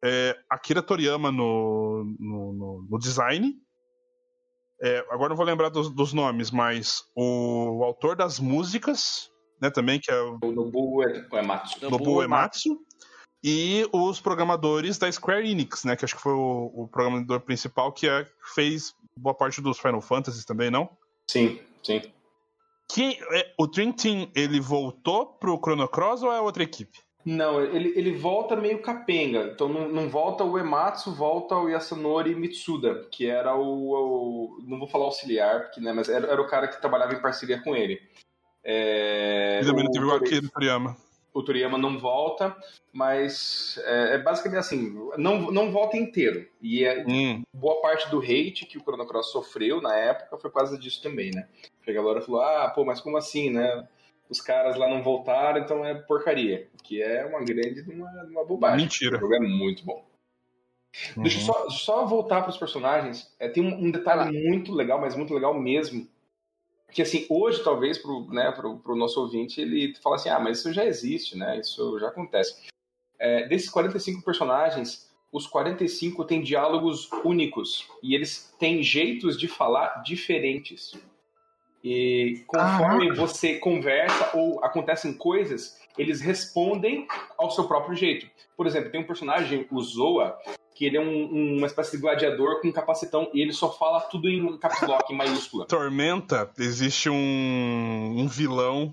[0.05, 3.55] é, Akira Toriyama no, no, no- no design.
[4.83, 9.31] É, agora não vou lembrar dos, dos nomes, mas o, autor das músicas,
[9.63, 10.39] né, também, que é o
[11.81, 12.79] O Nobu é, é Matsu.
[13.47, 15.95] E os programadores da Square Enix, né?
[15.97, 20.01] Que acho que foi o, o programador principal que é, fez boa parte dos Final
[20.01, 20.89] Fantasy também, não?
[21.31, 22.01] Sim, sim.
[22.91, 26.99] Que, é, o Dream Team, ele voltou pro Chrono Cross ou é outra equipe?
[27.23, 29.51] Não, ele, ele volta meio capenga.
[29.55, 34.79] Então não, não volta o Ematsu, volta o Yasunori Mitsuda, que era o, o- Não
[34.79, 37.77] vou falar auxiliar, porque, né, mas era, era o cara que trabalhava em parceria com
[37.77, 38.01] ele.
[38.65, 40.97] É, E também não teve o Akira Toriyama.
[41.35, 42.57] O Toriyama não volta,
[42.93, 46.49] mas é, é basicamente assim, não, não volta inteiro.
[46.63, 50.49] E é, Hum, boa parte do hate que o Chrono Cross sofreu na época foi
[50.49, 51.49] por causa disso também, né?
[51.79, 53.87] Porque a galera falou, ah, pô, mas como assim, né?
[54.31, 56.69] Os caras lá não voltaram, então é porcaria.
[56.85, 58.87] Que é uma grande uma, uma bobagem.
[58.87, 59.17] Mentira.
[59.17, 60.05] O jogo é muito bom.
[61.17, 61.47] Deixa eu uhum.
[61.47, 63.35] só, só voltar para os personagens.
[63.41, 66.09] É, tem um, um detalhe muito legal, mas muito legal mesmo.
[66.95, 70.59] Que assim, hoje talvez pro, né, pro, pro nosso ouvinte ele fala assim: ah, mas
[70.59, 71.59] isso já existe, né?
[71.59, 72.57] Isso já acontece.
[73.19, 80.03] É, desses 45 personagens, os 45 têm diálogos únicos e eles têm jeitos de falar
[80.05, 80.93] diferentes.
[81.83, 88.27] E conforme você conversa ou acontecem coisas, eles respondem ao seu próprio jeito.
[88.57, 90.39] Por exemplo, tem um personagem, o Zoa,
[90.75, 94.01] que ele é um- uma espécie de gladiador com um capacetão e ele só fala
[94.03, 95.67] tudo em caps lock, em maiúscula.
[95.67, 98.93] Tormenta, existe um, um vilão,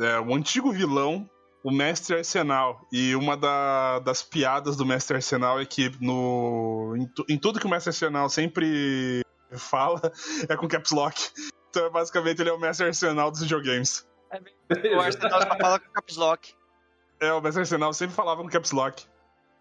[0.00, 1.28] é, um antigo vilão,
[1.62, 2.86] o Mestre Arsenal.
[2.92, 7.66] E uma da, das piadas do Mestre Arsenal é que no, em, em tudo que
[7.66, 9.22] o Mestre Arsenal sempre
[9.56, 10.00] fala
[10.48, 11.20] é com caps lock.
[11.70, 14.06] Então, basicamente, ele é o Mestre Arsenal dos videogames.
[14.94, 16.52] O Arsenal só fala com caps lock.
[17.20, 19.04] É, o Mestre Arsenal sempre falava com caps lock.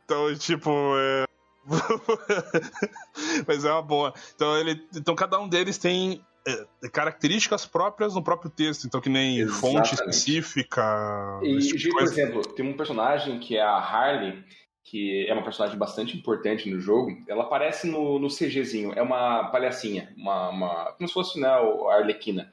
[0.06, 1.26] Então, tipo, é...
[3.48, 4.14] Mas é uma boa.
[4.36, 9.10] Então, ele, então cada um deles tem é, características próprias no próprio texto, então que
[9.10, 9.62] nem Exatamente.
[9.62, 11.40] fonte específica.
[11.44, 14.44] E, tipo por exemplo, tem um personagem que é a Harley,
[14.84, 17.12] que é uma personagem bastante importante no jogo.
[17.28, 21.96] Ela aparece no, no CGzinho, é uma palhacinha, uma, uma como se fosse né, a
[21.96, 22.52] Arlequina.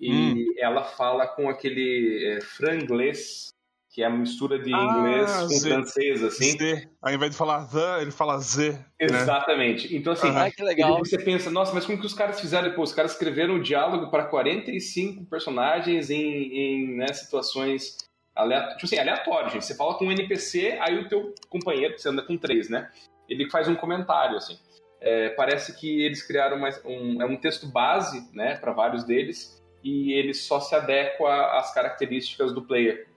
[0.00, 0.54] E hum.
[0.56, 3.50] ela fala com aquele é, franglês
[3.90, 5.68] que é a mistura de ah, inglês com Z.
[5.68, 6.56] francês, assim.
[6.56, 6.88] Z.
[7.02, 8.70] Ao invés de falar the, ele fala Z.
[8.70, 8.86] Né?
[9.00, 9.92] Exatamente.
[9.92, 9.98] Né?
[9.98, 10.98] Então, assim, ah, que legal.
[10.98, 12.72] você pensa, nossa, mas como que os caras fizeram?
[12.72, 17.96] Pô, os caras escreveram um diálogo para 45 personagens em, em né, situações
[18.34, 18.76] aleatórias.
[18.76, 19.64] Tipo assim, aleatório, gente.
[19.64, 22.88] Você fala com um NPC, aí o teu companheiro, você anda com três, né?
[23.28, 24.56] Ele faz um comentário, assim.
[25.00, 29.60] É, parece que eles criaram mais um, é um texto base, né, para vários deles,
[29.82, 33.09] e ele só se adequa às características do player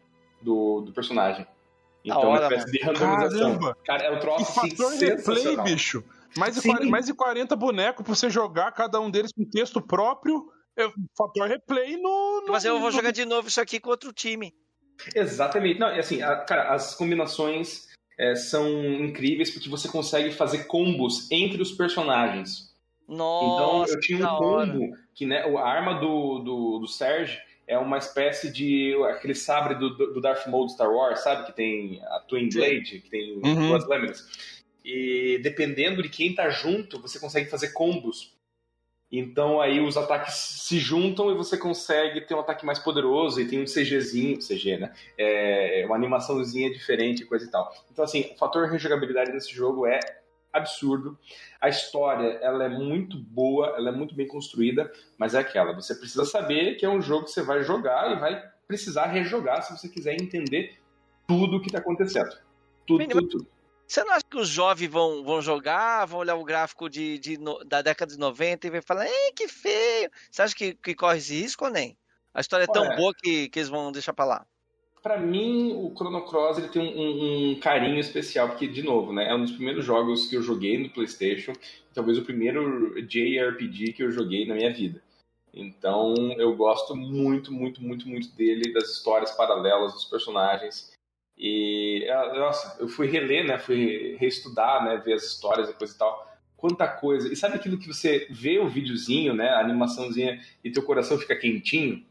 [0.44, 1.48] do, do personagem.
[2.04, 3.40] Então, hora, uma espécie de randomização.
[3.40, 3.78] Caramba.
[3.86, 6.04] Cara, é um troço que fator assim, replay, bicho.
[6.38, 9.82] Mais de, 40, mais de 40 bonecos pra você jogar, cada um deles com texto
[9.82, 10.52] próprio.
[10.76, 14.12] É, fator replay no, no, Mas eu vou jogar de novo isso aqui com outro
[14.12, 14.54] time.
[15.16, 15.80] Exatamente.
[15.80, 21.62] Não, assim, a, cara, as combinações é, são incríveis porque você consegue fazer combos entre
[21.62, 22.74] os personagens.
[23.08, 27.78] Nossa, então eu tinha um combo que né, a arma do, do, do Serge é
[27.78, 31.46] uma espécie de aquele sabre do, do Darth Maul do Star Wars, sabe?
[31.46, 33.70] Que tem a Twin Blade, que tem uhum.
[33.70, 34.28] duas lâminas.
[34.84, 38.34] E dependendo de quem tá junto, você consegue fazer combos.
[39.10, 43.48] Então aí os ataques se juntam e você consegue ter um ataque mais poderoso e
[43.48, 44.92] tem um CGzinho, CG, né?
[45.18, 47.72] É uma animaçãozinha diferente, coisa e tal.
[47.92, 50.00] Então assim, o fator rejogabilidade nesse jogo é
[50.54, 51.18] absurdo.
[51.60, 55.96] A história, ela é muito boa, ela é muito bem construída, mas é aquela, você
[55.96, 59.76] precisa saber que é um jogo que você vai jogar e vai precisar rejogar se
[59.76, 60.78] você quiser entender
[61.28, 62.38] tudo o que está acontecendo.
[62.86, 63.48] Tudo, tudo, tudo.
[63.88, 67.38] Você não acha que os jovens vão, vão jogar, vão olhar o gráfico de, de
[67.66, 70.10] da década de 90 e vai falar, Ei, que feio!
[70.32, 71.98] Você acha que, que corre esse risco ou nem?
[72.34, 74.46] A história é tão boa que, que eles vão deixar pra lá
[75.04, 79.30] para mim, o Chrono Cross ele tem um, um, carinho especial, porque, de novo, né,
[79.30, 81.52] é um dos primeiros jogos que eu joguei no PlayStation,
[81.94, 85.04] talvez o primeiro JRPG que eu joguei na minha vida.
[85.54, 90.94] Então, eu gosto muito, muito, muito, muito dele, das histórias paralelas dos personagens.
[91.38, 95.94] E, é, nossa, eu fui reler, né, fui reestudar, né, ver as histórias e coisa
[95.94, 96.34] e tal.
[96.56, 97.32] Quanta coisa.
[97.32, 101.36] E sabe aquilo que você vê o videozinho, né, a animaçãozinha, e teu coração fica
[101.36, 102.06] quentinho?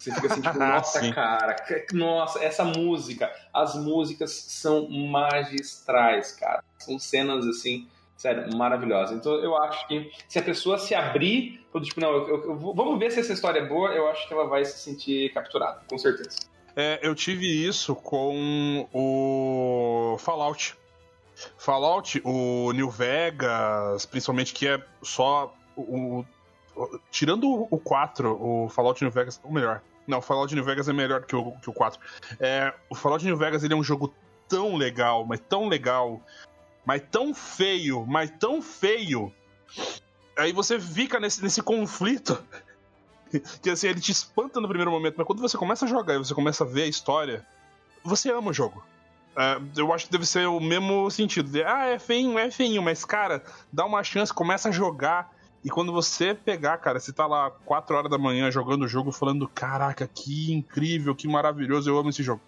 [0.00, 1.56] Você fica assim, tipo, nossa, cara,
[1.92, 3.30] nossa, essa música.
[3.52, 6.64] As músicas são magistrais, cara.
[6.78, 7.86] São cenas, assim,
[8.16, 9.14] sério, maravilhosas.
[9.14, 12.98] Então eu acho que se a pessoa se abrir, tipo, não, eu, eu, eu, vamos
[12.98, 15.98] ver se essa história é boa, eu acho que ela vai se sentir capturada, com
[15.98, 16.38] certeza.
[16.74, 20.76] É, eu tive isso com o Fallout.
[21.58, 26.24] Fallout, o New Vegas, principalmente, que é só o,
[27.10, 30.92] tirando o 4, o Fallout New Vegas, ou melhor, não, o Fallout New Vegas é
[30.92, 32.00] melhor que o, que o 4.
[32.38, 34.12] É, o Fallout New Vegas ele é um jogo
[34.48, 36.20] tão legal, mas tão legal,
[36.84, 39.32] mas tão feio, mas tão feio.
[40.36, 42.42] Aí você fica nesse, nesse conflito
[43.62, 46.18] que assim, ele te espanta no primeiro momento, mas quando você começa a jogar e
[46.18, 47.46] você começa a ver a história,
[48.02, 48.82] você ama o jogo.
[49.36, 51.48] É, eu acho que deve ser o mesmo sentido.
[51.48, 53.42] De, ah, é feinho, é feinho, mas cara,
[53.72, 55.30] dá uma chance, começa a jogar
[55.62, 59.12] e quando você pegar, cara, você tá lá 4 horas da manhã jogando o jogo,
[59.12, 62.40] falando: Caraca, que incrível, que maravilhoso, eu amo esse jogo.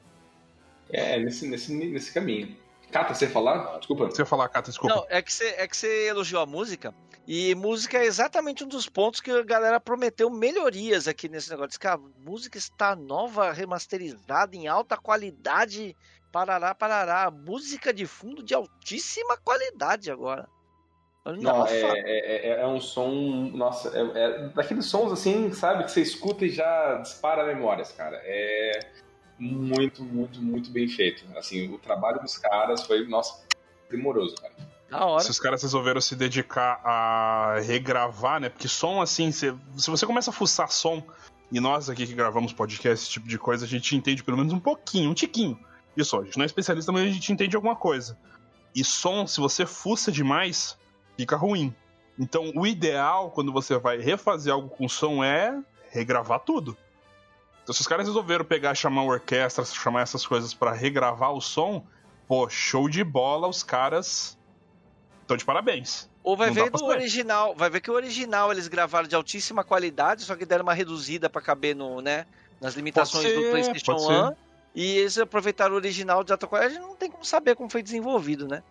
[0.91, 2.57] É, nesse, nesse, nesse caminho.
[2.91, 3.79] Cata, você ia falar?
[3.79, 4.07] Desculpa.
[4.07, 4.95] Você ia falar, Cata, desculpa.
[4.95, 6.95] Não, é que você, é que você elogiou a música.
[7.27, 11.79] E música é exatamente um dos pontos que a galera prometeu melhorias aqui nesse negócio.
[11.79, 15.97] Que a música está nova, remasterizada, em alta qualidade.
[16.31, 17.31] Parará, parará.
[17.31, 20.49] Música de fundo de altíssima qualidade agora.
[21.25, 23.11] Não, é, é, é, é, um som.
[23.55, 28.21] Nossa, é, é, daqueles sons assim, sabe, que você escuta e já dispara memórias, cara.
[28.25, 28.91] É
[29.39, 31.25] muito, muito, muito bem feito.
[31.37, 33.41] Assim, o trabalho dos caras foi, nossa,
[33.89, 34.53] primoroso, cara.
[34.91, 35.23] Da hora.
[35.23, 38.49] Se os caras resolveram se dedicar a regravar, né?
[38.49, 41.03] Porque som assim, se, se você começa a fuçar som,
[41.53, 44.53] e nós aqui que gravamos podcast, esse tipo de coisa, a gente entende pelo menos
[44.53, 45.59] um pouquinho, um tiquinho.
[45.97, 48.19] Isso, a gente não é especialista, mas a gente entende alguma coisa.
[48.75, 50.77] E som, se você fuça demais,
[51.23, 51.75] fica ruim.
[52.19, 55.59] Então, o ideal quando você vai refazer algo com som é
[55.91, 56.77] regravar tudo.
[57.63, 61.41] Então, se os caras resolveram pegar, chamar uma orquestra, chamar essas coisas para regravar o
[61.41, 61.85] som,
[62.27, 64.37] pô, show de bola, os caras
[65.21, 66.11] estão de parabéns.
[66.25, 69.65] Ou vai Não ver do original, vai ver que o original eles gravaram de altíssima
[69.65, 72.27] qualidade, só que deram uma reduzida pra caber no, né,
[72.61, 74.37] nas limitações Pode do ser, PlayStation pode 1.
[74.75, 78.49] E eles aproveitaram o original de alta qualidade, não tem como saber como foi desenvolvido,
[78.49, 78.63] né?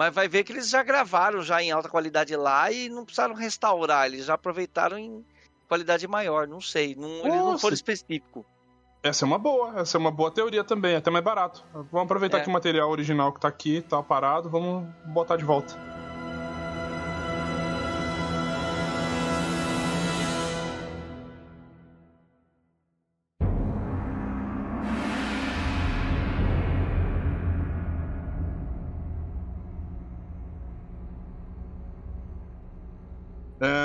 [0.00, 3.34] Mas vai ver que eles já gravaram já em alta qualidade lá e não precisaram
[3.34, 5.22] restaurar, eles já aproveitaram em
[5.68, 7.58] qualidade maior, não sei, não, eles não Nossa.
[7.58, 8.42] foram específicos.
[9.02, 11.62] Essa é uma boa, essa é uma boa teoria também, até mais barato.
[11.74, 12.40] Vamos aproveitar É.
[12.40, 15.74] que o material original que tá aqui, tá parado, vamos botar de volta.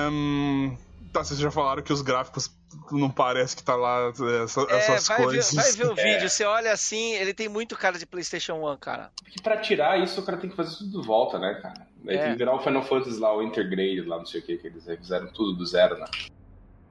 [0.08, 0.76] Ahn,
[1.12, 2.50] tá, vocês já falaram que os gráficos
[2.92, 4.12] não parece que tá lá
[4.44, 5.54] essa- É, essas vai ver, coisas.
[5.54, 6.04] vai ver o É.
[6.14, 9.12] vídeo, você olha assim, ele tem muito cara de PlayStation 1, cara.
[9.24, 11.88] Porque pra tirar isso, o cara tem que fazer tudo de volta, né, cara?
[12.08, 12.22] Aí É.
[12.24, 14.68] tem que virar o Final Fantasy lá, o Intergrade lá, não sei o que, que
[14.68, 16.06] eles fizeram tudo do zero, né?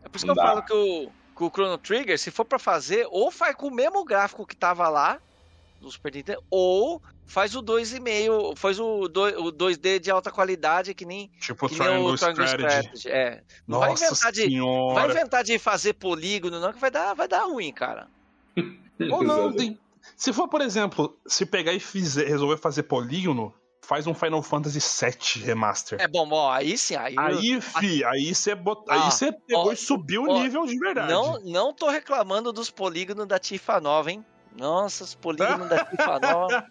[0.03, 0.47] É por isso que Não eu dá.
[0.49, 3.75] falo que o, que o Chrono Trigger, se for pra fazer, ou faz com o
[3.75, 5.19] mesmo gráfico que tava lá,
[5.85, 10.95] do Super Nintendo, ou faz o 2,5, faz o, doi- o 2D de alta qualidade,
[10.95, 12.79] que nem, Tipo que nem o Triangle Strategy.
[12.97, 13.09] Strategy.
[13.11, 13.43] É.
[13.67, 14.95] Não vai Nossa inventar, de, senhora.
[14.95, 18.09] vai inventar de fazer polígono, não, que vai dar, vai dar ruim, cara.
[19.13, 19.79] Ou não, tem-
[20.17, 24.79] se for, por exemplo, se pegar e fizer, resolver fazer polígono, faz um Final Fantasy
[24.81, 26.01] VII Remaster.
[26.01, 28.83] É bom, ó, aí sim, aí, eu- Aí, fi, aí você bot...
[28.89, 31.11] Ah, aí você pegou ó, e subiu ó, o nível de verdade.
[31.13, 34.25] não, não tô reclamando dos polígonos da Tifa nova, hein?
[34.57, 36.67] Nossa, os polígonos da Tifa nova.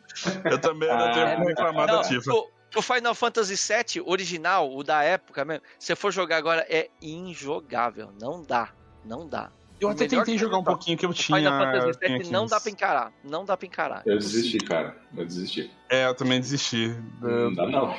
[0.46, 2.32] Eu também não tenho Ah, como reclamar da Tifa.
[2.32, 6.90] o, o Final Fantasy VII original, o da época mesmo, se for jogar agora, é
[7.02, 8.12] injogável.
[8.22, 8.70] Não dá.
[9.06, 9.52] Não dá.
[9.82, 11.38] Eu até tentei jogar um pouquinho que eu O tinha.
[11.38, 12.62] Final Fantasy tinha VII não dá 15.
[12.64, 13.14] pra encarar.
[13.24, 14.02] Não dá pra encarar.
[14.06, 14.96] Eu desisti, cara.
[15.16, 15.70] Eu desisti.
[15.90, 16.96] É, eu também desisti.
[17.22, 17.94] Não dá, não.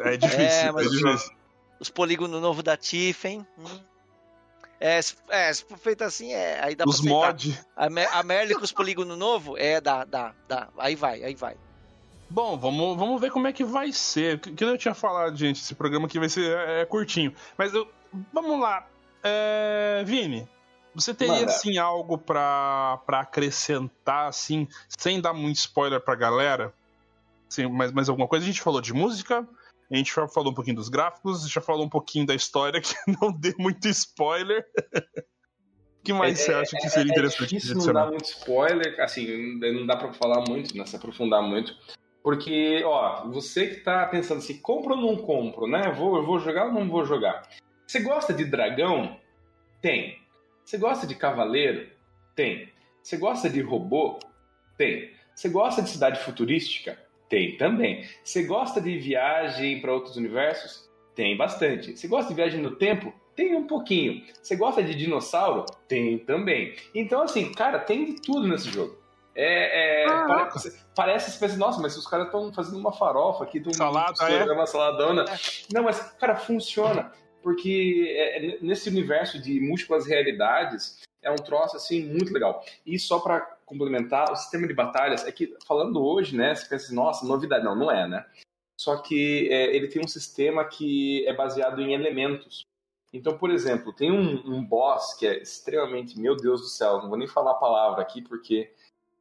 [0.00, 1.32] É difícil, É, é, mas- difícil.
[1.80, 3.46] Os polígonos novos da Tifa, hein?
[3.58, 3.64] Hum.
[4.84, 7.56] É, se, é, se for feito assim, é, aí dá Os pra mod.
[7.76, 10.70] A, Mer a Merle com os polígonos novos, é, dá, dá, dá.
[10.76, 11.56] Aí vai, aí vai.
[12.28, 14.40] Bom, vamos, vamos ver como é que vai ser.
[14.40, 17.32] Que que eu tinha falado, gente, esse programa aqui vai ser é, é curtinho.
[17.56, 17.88] Mas eu,
[18.32, 18.84] vamos lá.
[19.22, 20.48] É, Vini,
[20.92, 21.52] você teria Manda.
[21.52, 26.74] assim algo pra, pra acrescentar, assim, sem dar muito spoiler pra galera?
[27.48, 28.44] Assim, mais, mais alguma coisa?
[28.44, 29.46] A gente falou de música,
[29.92, 32.94] a gente já falou um pouquinho dos gráficos, já falou um pouquinho da história, que
[33.20, 34.64] não dê muito spoiler.
[36.00, 39.58] O que mais você acha que seria É interessante difícil não dar muito spoiler, assim,
[39.58, 40.84] não dá pra falar muito, né?
[40.86, 41.76] Se aprofundar muito.
[42.22, 45.92] Porque, ó, você que tá pensando assim, compro ou não compro, né?
[45.92, 47.48] Vou, eu vou jogar ou não vou jogar?
[47.86, 49.16] Você gosta de dragão?
[49.80, 50.18] Tem.
[50.64, 51.90] Você gosta de cavaleiro?
[52.34, 52.72] Tem.
[53.02, 54.18] Você gosta de robô?
[54.78, 55.10] Tem.
[55.34, 56.98] Você gosta de cidade futurística?
[57.32, 58.06] Tem também.
[58.22, 60.86] Você gosta de viagem para outros universos?
[61.14, 61.96] Tem bastante.
[61.96, 63.10] Você gosta de viagem no tempo?
[63.34, 64.22] Tem um pouquinho.
[64.42, 65.64] Você gosta de dinossauro?
[65.88, 66.76] Tem também.
[66.94, 68.98] Então, assim, cara, tem de tudo nesse jogo.
[69.34, 70.50] É, é, Caraca.
[70.50, 74.12] parece, parece você pensa, nossa, mas os caras estão fazendo uma farofa aqui, tão Salada,
[74.28, 74.52] é?
[74.52, 75.24] uma saladona.
[75.72, 77.12] Não, mas, cara, funciona.
[77.42, 82.62] Porque é, é, nesse universo de múltiplas realidades, é um troço, assim, muito legal.
[82.84, 86.86] E só pra complementar, o sistema de batalhas, é que, falando hoje, né, você pensa
[86.86, 87.64] assim, nossa, novidade.
[87.64, 88.24] Não, não é, né?
[88.76, 92.66] Só que é, ele tem um sistema que é baseado em elementos.
[93.12, 97.08] Então, por exemplo, tem um, um boss que é extremamente, meu Deus do céu, não
[97.08, 98.72] vou nem falar a palavra aqui porque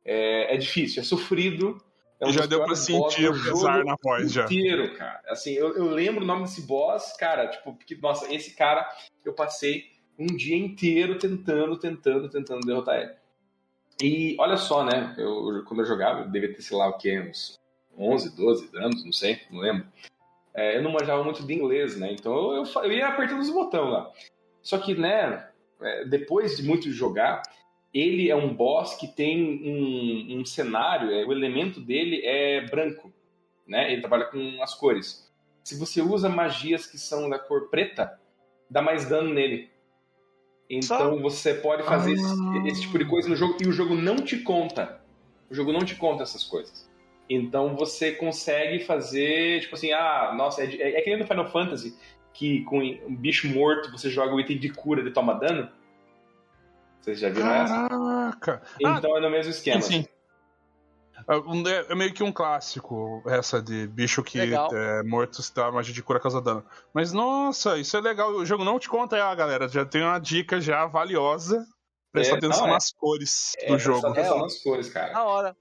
[0.06, 1.82] é, é difícil, é sofrido.
[2.20, 4.46] É um já deu pra sentir o pesar na voz já.
[4.46, 5.22] inteiro, cara.
[5.28, 8.88] Assim, eu, eu lembro o nome desse boss, cara, tipo, porque, nossa, esse cara,
[9.26, 9.86] eu passei
[10.18, 13.21] um dia inteiro tentando, tentando, tentando derrotar ele.
[14.02, 17.20] E olha só, né, eu, quando eu jogava, eu devia ter, sei lá, o quê,
[17.20, 17.60] uns
[17.98, 19.86] 11, 12 anos, não sei, não lembro.
[20.54, 23.50] É, eu não manjava muito de inglês, né, então eu, eu, eu ia apertando os
[23.50, 24.12] botões lá.
[24.62, 25.48] Só que, né,
[25.82, 27.44] é, depois de muito jogar,
[27.94, 33.12] ele é um boss que tem um, um cenário, é, o elemento dele é branco,
[33.68, 33.92] né?
[33.92, 35.30] Ele trabalha com as cores.
[35.64, 38.20] Se você usa magias que são da cor preta,
[38.70, 39.70] dá mais dano nele.
[40.76, 42.68] Então você pode fazer esse, Ah.
[42.68, 45.02] esse tipo de coisa no jogo e o jogo não te conta.
[45.50, 46.90] O jogo não te conta essas coisas.
[47.30, 51.28] Então você consegue fazer, tipo assim, ah, nossa, é, de- é, é que nem no
[51.28, 51.96] Final Fantasy,
[52.34, 55.70] que com um bicho morto você joga o item de cura e toma dano.
[57.02, 57.88] Vocês já viram essa?
[57.90, 58.62] Caraca!
[58.86, 59.82] Ah, Então é no mesmo esquema.
[59.82, 60.08] sim, sim.
[61.28, 64.70] É um- é- é meio que um clássico, essa de bicho que Legal.
[64.74, 66.64] é morto se dá magia de cura causa dano.
[66.94, 68.32] Mas nossa, isso é legal.
[68.32, 69.68] O jogo não te conta, ah, galera.
[69.68, 71.66] Já tem uma dica já valiosa
[72.12, 74.08] Prestar É, atenção não, é- nas cores É, do prestar jogo.
[74.08, 74.42] atenção É, ó.
[74.44, 75.14] nas cores, cara.
[75.14, 75.56] Na hora.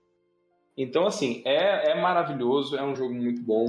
[0.76, 3.66] Então, assim, é, é maravilhoso, é um jogo muito bom.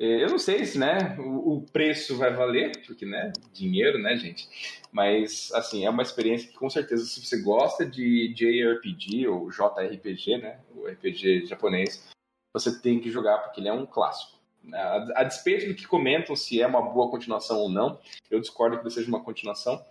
[0.00, 4.16] É, Eu não sei se, né, o, o preço vai valer, porque, né, dinheiro, né,
[4.16, 4.48] gente?
[4.90, 10.38] Mas, assim, é uma experiência que, com certeza, se você gosta de JRPG ou JRPG,
[10.38, 12.08] né, o RPG japonês,
[12.52, 14.38] você tem que jogar, porque ele é um clássico.
[14.72, 18.80] A, a despeito do que comentam se é uma boa continuação ou não, eu discordo
[18.80, 19.84] que seja uma continuação,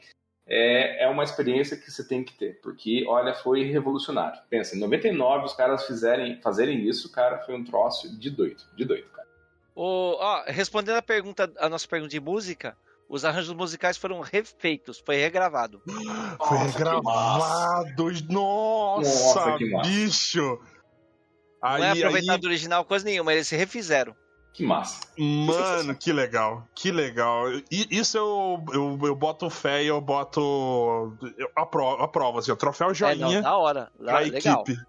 [0.47, 4.39] é, é uma experiência que você tem que ter, porque, olha, foi revolucionário.
[4.49, 8.85] Pensa, em 99 os caras fizerem, fazerem isso, cara, foi um troço de doido, de
[8.85, 9.27] doido, cara.
[9.75, 12.75] O, ó, respondendo a pergunta, a nossa pergunta de música,
[13.09, 15.81] os arranjos musicais foram refeitos, foi regravado.
[15.87, 18.03] Foi Nossa, que regravado.
[18.29, 20.59] Nossa, Nossa, bicho.
[21.61, 24.15] Não Aí, é aproveitado aí, do original, coisa nenhuma, eles se refizeram.
[24.53, 25.01] Que massa.
[25.17, 27.45] mano, que legal, que legal.
[27.69, 31.15] Isso eu, eu, eu boto fé e eu boto.
[31.37, 32.95] Eu aprovo, aprovo assim, o troféu É, não,
[33.29, 33.91] joinha da hora.
[33.97, 34.63] pra Da, legal.
[34.63, 34.79] equipe.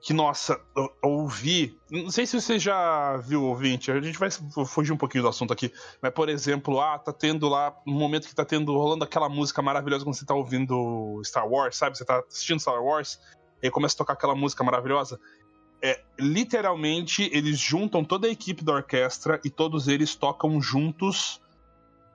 [0.00, 0.60] Que, nossa,
[1.02, 1.76] ouvi.
[1.90, 4.30] Não sei se você já viu, ouvinte, a gente vai
[4.66, 5.72] fugir um pouquinho do assunto aqui.
[6.00, 9.60] Mas, por exemplo, ah, tá tendo lá, um momento que tá tendo, rolando aquela música
[9.60, 11.98] maravilhosa quando você tá ouvindo Star Wars, sabe?
[11.98, 13.18] Você tá assistindo Star Wars,
[13.62, 15.20] e começa a tocar aquela música maravilhosa.
[15.82, 21.40] É, literalmente, eles juntam toda a equipe da orquestra e todos eles tocam juntos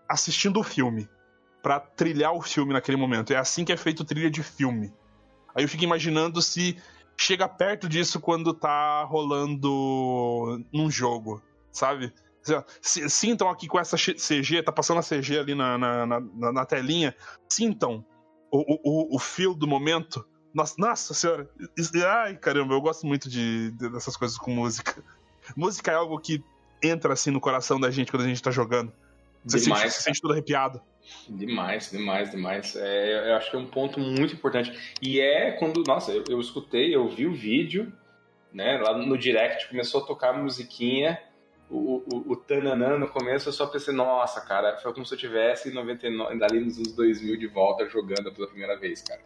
[0.07, 1.07] assistindo o filme.
[1.61, 3.31] Pra trilhar o filme naquele momento.
[3.31, 4.93] É assim que é feito trilha de filme.
[5.55, 6.77] Aí eu fico imaginando se
[7.17, 11.41] chega perto disso quando tá rolando num jogo,
[11.71, 12.13] sabe?
[12.81, 17.15] Sintam aqui com essa CG, tá passando a CG ali na, na, na, na telinha.
[17.47, 18.05] Sintam
[18.51, 20.25] o, o, o- feel do momento.
[20.53, 21.49] Nossa, nossa senhora.
[22.05, 25.01] Ai, caramba, eu gosto muito de, de- dessas coisas com música.
[25.55, 26.43] Música é algo que
[26.83, 28.91] entra assim no coração da gente quando a gente tá jogando.
[29.45, 30.81] Você se sente, se sente tudo arrepiado.
[31.27, 32.75] Demais, demais, demais.
[32.75, 34.71] É, eu acho que é um ponto muito importante.
[35.01, 37.91] E é quando, nossa, eu, eu escutei, eu vi o vídeo,
[38.51, 38.77] né?
[38.77, 41.19] Lá no direct começou a tocar a musiquinha,
[41.69, 45.17] o, o, o tananã no começo, eu só pensei, nossa, cara, foi como se eu
[45.17, 49.21] tivesse em 99, ali nos anos 2000 de volta jogando pela primeira vez, cara.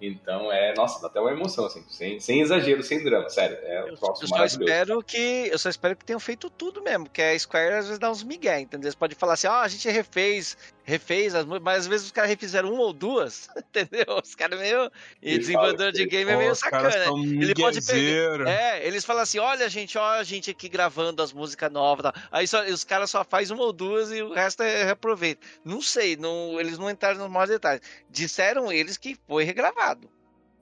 [0.00, 3.58] Então é, nossa, dá até uma emoção, assim, sem, sem exagero, sem drama, sério.
[3.62, 6.80] É um Eu, troço eu só espero que eu só espero que tenham feito tudo
[6.80, 8.86] mesmo, porque a Square às vezes dá uns migué, entendeu?
[8.86, 12.30] Eles podem falar assim, ó, a gente refez, refez as mas às vezes os caras
[12.30, 14.06] refizeram uma ou duas, entendeu?
[14.22, 14.88] Os caras meio
[15.20, 16.94] e Eles desenvolvedor de que- game é meio sacana.
[16.94, 18.46] Ele pode pegar- miguezeiro.
[18.48, 22.28] É, eles falam assim, olha gente, ó a gente aqui gravando as músicas novas, tá?
[22.30, 25.44] aí só, os caras só faz uma ou duas e o resto é reaproveita.
[25.64, 27.82] Não sei, não, eles não entraram nos maiores detalhes.
[28.08, 30.08] Disseram eles que foi regravado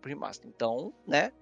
[0.01, 0.49] pro remaster.
[0.49, 1.33] Então, né?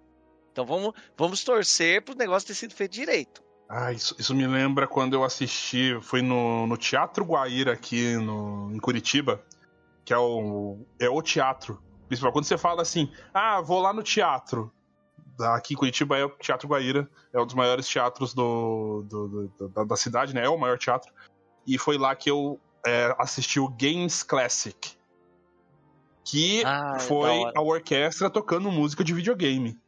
[0.53, 3.43] Então vamos, vamos torcer pro negócio ter sido feito direito.
[3.69, 8.71] Ah, isso, isso me lembra quando eu assisti, foi no, no Teatro Guaíra aqui no,
[8.73, 9.43] em Curitiba,
[10.05, 11.83] que é o, é o teatro.
[12.07, 12.31] principal.
[12.31, 14.71] Quando você fala assim, ah, vou lá no teatro.
[15.41, 19.69] Aqui em Curitiba é o Teatro Guaíra, é um dos maiores teatros do, do- do-
[19.71, 20.45] da, da cidade, né?
[20.45, 21.13] É o maior teatro.
[21.67, 24.97] E foi lá que eu é, assisti o Games Classic.
[26.25, 27.53] Que Ah, foi da hora.
[27.59, 29.79] a orquestra tocando música de videogame.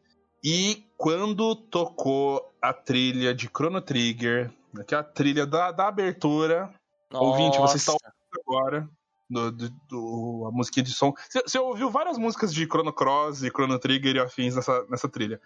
[0.45, 6.73] E quando tocou a trilha de Chrono Trigger, aquela trilha da, da abertura,
[7.13, 8.05] ouvinte, você está Nossa.
[8.05, 8.89] ouvindo agora
[9.29, 11.13] do, do- do- a música de som.
[11.29, 15.09] Você, você ouviu várias músicas de Chrono Cross e Chrono Trigger e afins nessa, nessa
[15.09, 15.41] trilha.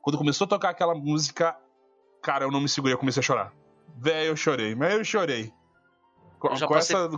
[0.00, 1.56] Quando começou a tocar aquela música,
[2.22, 3.52] cara, eu não me segurei, eu comecei a chorar.
[3.98, 5.52] Véi, eu chorei, mas eu chorei.
[6.38, 7.10] Com, Eu já com passei- essa.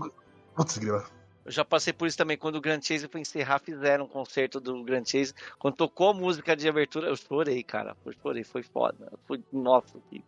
[0.57, 1.05] Putz, grila.
[1.45, 2.39] Eu já passei por isso também.
[2.39, 5.35] Quando o Grand Chase foi encerrar, fizeram um concerto do Grand Chase.
[5.59, 7.95] Quando tocou a música de abertura, eu chorei, cara.
[8.05, 9.13] Eu chorei, foi foda.
[9.27, 10.25] Foi, nossa, que,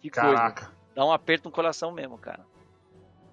[0.00, 0.34] que coisa.
[0.34, 0.72] Caraca.
[0.94, 2.46] Dá um aperto no coração mesmo, cara.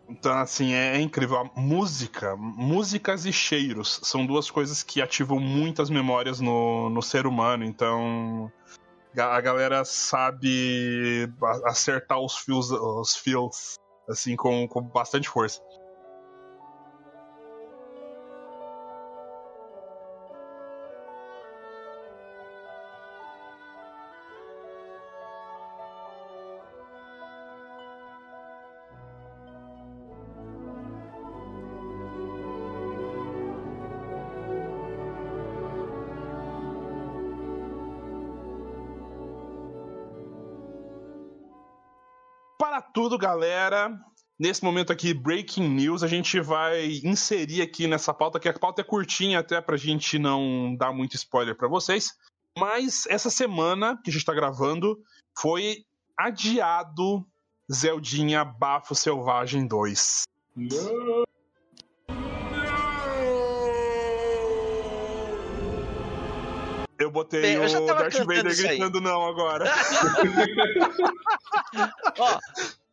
[0.09, 1.37] Então, assim, é, é incrível.
[1.37, 7.25] A música, músicas e cheiros são duas coisas que ativam muitas memórias no, no ser
[7.25, 7.63] humano.
[7.63, 8.51] Então,
[9.17, 11.31] a galera sabe
[11.63, 13.79] acertar os fios, os fios
[14.09, 15.61] assim, com, com bastante força.
[42.71, 43.99] Para tudo, galera.
[44.39, 48.79] Nesse momento aqui, breaking news, a gente vai inserir aqui nessa pauta, que a pauta
[48.79, 52.17] é curtinha até pra gente não dar muito spoiler pra vocês.
[52.57, 54.97] Mas essa semana que a gente tá gravando
[55.37, 55.83] foi
[56.17, 57.27] adiado
[57.69, 60.21] Zeldinha Bafo Selvagem 2.
[67.11, 68.55] Eu botei Bem, eu o Darth Vader aí.
[68.55, 69.69] gritando não agora.
[72.17, 72.39] Ó,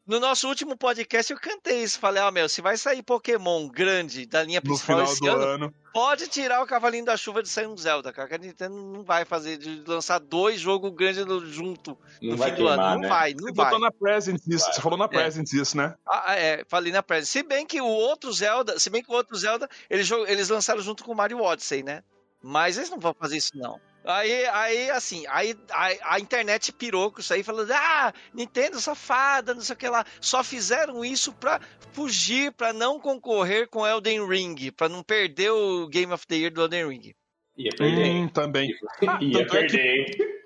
[0.07, 1.99] no nosso último podcast eu cantei isso.
[1.99, 5.31] Falei, ó, meu, se vai sair Pokémon grande da linha No principal final esse do
[5.31, 5.75] ano, ano.
[5.93, 8.29] pode tirar o Cavalinho da Chuva de sair um Zelda, cara.
[8.29, 12.37] Que a Nintendo não vai fazer de lançar dois jogos grandes no- junto Não no
[12.39, 12.83] vai fim do ano.
[12.83, 13.09] Não né?
[13.09, 13.65] vai, não Você vai.
[13.67, 14.65] botou na Present isso.
[14.65, 14.75] Vai.
[14.75, 15.95] Você falou na Present isso, né?
[16.09, 17.27] Ah, é, falei na presa.
[17.27, 20.81] Se bem que o outro Zelda, se bem que o outro Zelda, eles, eles lançaram
[20.81, 22.03] junto com o Mario Odyssey, né?
[22.43, 23.79] Mas eles não vão fazer isso, não.
[24.11, 29.53] Aí, aí assim, aí a, a internet pirou com isso aí, falando: ah, Nintendo safada,
[29.53, 30.03] não sei o que lá.
[30.19, 31.61] Só fizeram isso pra
[31.93, 36.51] fugir, pra não concorrer com Elden Ring, pra não perder o Game of the Year
[36.53, 37.15] do Elden Ring.
[37.59, 38.07] Ia perder.
[38.07, 38.71] Hum, também.
[39.07, 40.39] Ah, Ia tanto é que- perder.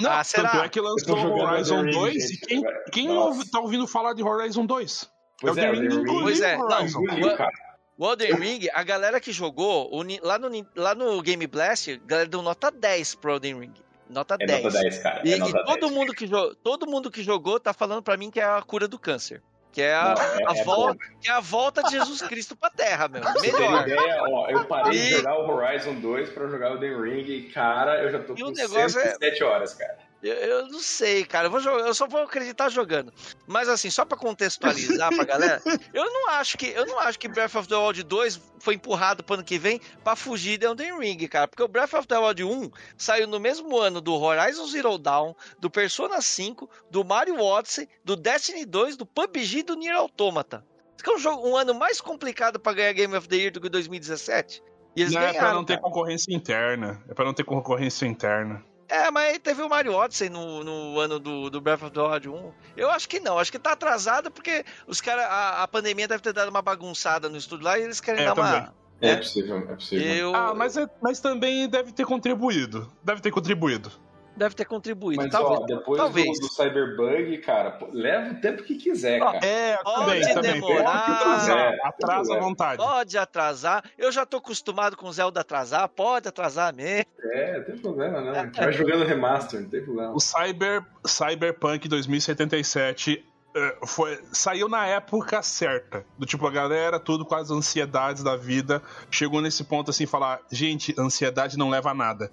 [0.00, 0.50] Não, Ah, será?
[0.50, 2.84] tanto é que lançou Horizon Ring, 2 e gente, quem, agora.
[2.92, 3.20] quem Nossa.
[3.38, 5.10] ouve- tá ouvindo falar de Horizon 2?
[5.40, 6.02] Pois é, Elden Ring Elden Ring.
[6.04, 7.02] engoliu Pois é, não, Horizon.
[7.36, 7.52] Cara.
[7.98, 12.06] O Elden Ring, a galera que jogou, o lá no, lá no Game Blast, a
[12.06, 13.74] galera deu nota 10 pro Elden Ring.
[14.08, 14.64] Nota É 10.
[14.64, 15.22] nota 10, cara.
[15.24, 15.92] E, é e nota todo 10.
[15.92, 16.28] mundo que
[16.62, 19.42] todo mundo que jogou tá falando pra mim que é a cura do câncer.
[19.72, 22.56] Que é a, Não, é- a é volta, que é a volta de Jesus Cristo
[22.56, 23.20] pra Terra, meu.
[23.42, 23.82] Melhor.
[23.86, 27.28] ideia, ó, eu parei de E- jogar o Horizon 2 pra jogar o Elden Ring
[27.30, 29.98] e, cara, eu já tô E o com negócio é- 107 horas, cara.
[30.22, 31.46] Eu, eu não sei, cara.
[31.46, 33.12] Eu, vou jogar, eu só vou acreditar jogando.
[33.46, 35.62] Mas assim, só pra contextualizar pra galera,
[35.92, 39.22] eu não acho que eu não acho que Breath of the Wild 2 foi empurrado
[39.22, 41.46] pro ano que vem pra fugir de Elden Ring, cara.
[41.46, 45.34] Porque o Breath of the Wild 1 saiu no mesmo ano do Horizon Zero Dawn,
[45.60, 50.64] do Persona 5, do Mario Odyssey, do Destiny 2, do PUBG e do Nier Automata.
[50.96, 53.52] Isso que é um, jogo, um ano mais complicado pra ganhar Game of the Year
[53.52, 54.62] do que 2017.
[54.96, 55.40] E eles Não, é ganharam.
[55.40, 55.82] pra não ter cara.
[55.84, 57.04] concorrência interna.
[57.06, 58.64] É pra não ter concorrência interna.
[58.88, 62.28] É, mas teve o Mario Odyssey no, no ano do, do Breath of the Wild
[62.28, 62.52] 1.
[62.76, 66.22] Eu acho que não, acho que tá atrasado porque os caras, a, a pandemia deve
[66.22, 68.44] ter dado uma bagunçada no estúdio lá e eles querem É, dar uma.
[68.52, 68.68] também.
[69.00, 69.16] É, É.
[69.16, 70.06] possível, é possível.
[70.14, 72.90] Eu, Ah, mas, é- mas também deve ter contribuído.
[73.02, 73.90] Deve ter contribuído.
[74.36, 75.22] Deve ter contribuído.
[75.22, 75.60] Mas, talvez.
[75.60, 76.38] ó, depois talvez.
[76.38, 79.38] do, do Cyberbug, cara, pô, leva o tempo que quiser, cara.
[79.44, 80.52] É, Pode também, também.
[80.54, 81.06] demorar.
[81.06, 81.58] Pode atrasar.
[81.58, 82.40] É, Atrasa à é.
[82.40, 82.82] vontade.
[82.82, 83.84] Pode atrasar.
[83.96, 85.88] Eu já tô acostumado com o Zelda atrasar.
[85.88, 87.06] Pode atrasar mesmo.
[87.32, 88.32] É, não tem problema, não.
[88.32, 90.12] A gente vai jogando remaster, não tem problema.
[90.12, 93.24] O Cyber, Cyberpunk 2077
[93.56, 96.04] eh, foi, saiu na época certa.
[96.18, 100.40] Do tipo, a galera, tudo com as ansiedades da vida, chegou nesse ponto assim, falar,
[100.52, 102.30] gente, ansiedade não leva a nada.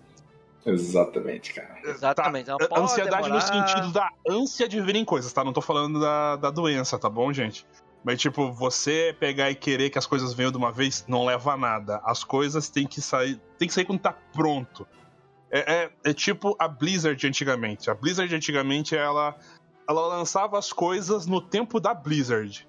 [0.66, 1.78] Exatamente, cara.
[1.84, 2.48] Exatamente.
[2.50, 3.68] Não A- pode ansiedade no demorar.
[3.68, 5.44] sentido da ânsia de virem coisas, tá?
[5.44, 7.66] Não tô falando da, da doença, tá bom, gente?
[8.04, 11.54] Mas, tipo, você pegar e querer que as coisas venham de uma vez não leva
[11.54, 12.02] a nada.
[12.04, 13.40] As coisas têm que sair.
[13.58, 14.86] Tem que sair quando tá pronto.
[15.52, 17.90] É, é- é tipo a Blizzard antigamente.
[17.90, 19.36] A Blizzard antigamente, ela,
[19.88, 22.68] ela lançava as coisas no tempo da Blizzard.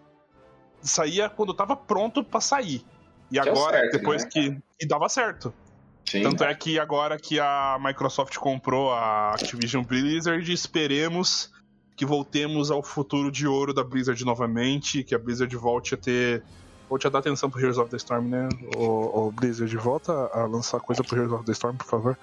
[0.83, 2.85] Saía quando tava pronto pra sair.
[3.31, 4.59] E Que é agora, certo, depois né, que.
[4.81, 5.53] E dava certo.
[6.05, 6.23] Sim.
[6.23, 11.51] Tanto é que agora que a Microsoft comprou a Activision Blizzard, esperemos
[11.97, 16.43] que voltemos ao futuro de ouro da Blizzard novamente, que a Blizzard volte a ter.
[16.89, 18.49] Volte a dar atenção pro Heroes of the Storm, né?
[18.77, 22.19] O, o Blizzard volta a lançar coisa pro Heroes of the Storm, por favor.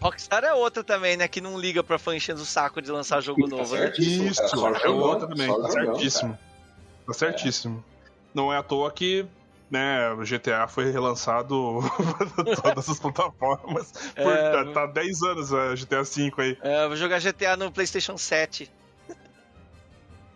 [0.00, 1.28] Rockstar é outra também, né?
[1.28, 3.82] Que não liga pra fã enchendo o saco de lançar jogo Tá novo, né?
[3.82, 6.38] certíssimo, Isso, é outra também, tá certíssimo.
[7.06, 7.84] Tá certíssimo.
[8.34, 9.26] Não é à toa que.
[9.68, 11.80] Né, o GTA foi relançado
[12.16, 13.90] para todas as plataformas.
[14.14, 16.58] Por, É, tá, tá 10 anos a GTA V aí.
[16.62, 18.72] É, eu vou jogar GTA no PlayStation 7.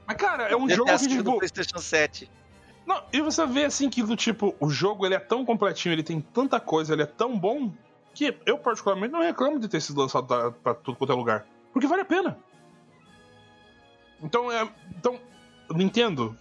[0.04, 2.28] Mas, cara, é um GTA jogo que, tipo, PlayStation 7.
[2.84, 6.02] Não, e você vê assim que do tipo, o jogo ele é tão completinho, ele
[6.02, 7.72] tem tanta coisa, ele é tão bom,
[8.12, 11.46] que eu particularmente não reclamo de ter sido lançado da- pra tudo quanto é lugar.
[11.72, 12.36] Porque vale a pena.
[14.20, 14.68] Então, é,
[14.98, 15.20] então
[15.70, 16.36] Nintendo,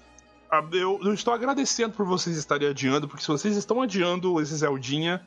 [0.72, 5.22] eu, eu estou agradecendo por vocês estarem adiando, porque se vocês estão adiando esse Zeldinha,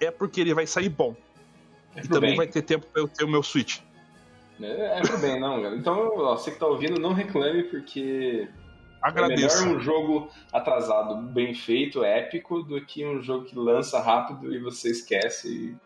[0.00, 1.14] é porque ele vai sair bom.
[1.94, 2.36] É E também bem.
[2.36, 3.80] vai ter tempo pra eu ter o meu Switch.
[4.60, 5.76] É, é pro bem, não, galera.
[5.76, 9.64] Então, ó, você que tá ouvindo, não reclame, porque é Agradeço.
[9.64, 14.60] melhor um jogo atrasado, bem feito, épico, do que um jogo que lança rápido e
[14.60, 15.76] você esquece,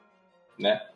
[0.59, 0.87] e, né?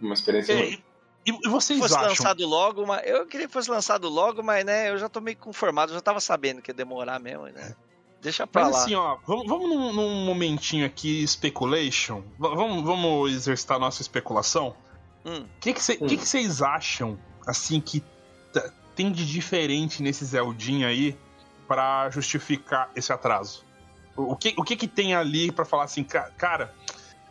[0.00, 0.82] Uma experiência ruim.
[1.26, 2.08] E, e vocês fosse acham?
[2.08, 5.36] lançado logo, mas eu queria que fosse lançado logo, mas né, eu já tô meio
[5.36, 7.74] conformado, já tava sabendo que ia demorar mesmo, né?
[8.20, 8.82] Deixa pra Mas lá.
[8.82, 12.20] assim, ó, vamos, vamos num, num momentinho aqui, speculation.
[12.38, 14.74] V- vamos, vamos exercitar nossa especulação.
[15.26, 15.42] Hum.
[15.42, 16.06] O que, que, cê- Hum.
[16.06, 18.02] que, que vocês acham, assim, que
[18.96, 21.18] tem de diferente nesse Zeldinha aí
[21.68, 23.62] pra justificar esse atraso?
[24.16, 26.72] O, que, o que que tem ali pra falar assim, ca- cara,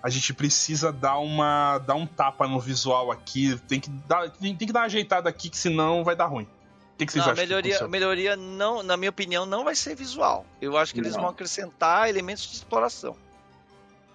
[0.03, 4.53] a gente precisa dar uma dar um tapa no visual aqui, tem que dar, tem,
[4.53, 6.43] tem que dar uma ajeitada aqui, que senão vai dar ruim.
[6.43, 7.41] O que, que vocês Não, acham?
[7.41, 10.45] melhoria, melhoria não, na minha opinião, não vai ser visual.
[10.61, 11.21] Eu acho que eles Não.
[11.21, 13.15] vão acrescentar elementos de exploração.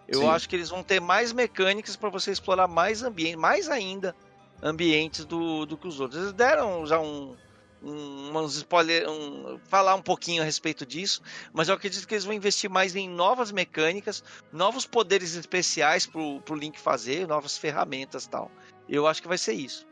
[0.06, 0.28] Eu Sim.
[0.28, 4.14] acho que eles vão ter mais mecânicas para você explorar mais ambiente, mais ainda
[4.62, 6.20] ambientes do, do que os outros.
[6.20, 7.34] Eles deram já um,
[7.82, 11.22] um, uns spoiler, um, falar um pouquinho a respeito disso,
[11.52, 14.22] mas eu acredito que eles vão investir mais em novas mecânicas,
[14.52, 18.50] novos poderes especiais pro, pro Link fazer, novas ferramentas tal.
[18.88, 19.86] Eu acho que vai ser isso.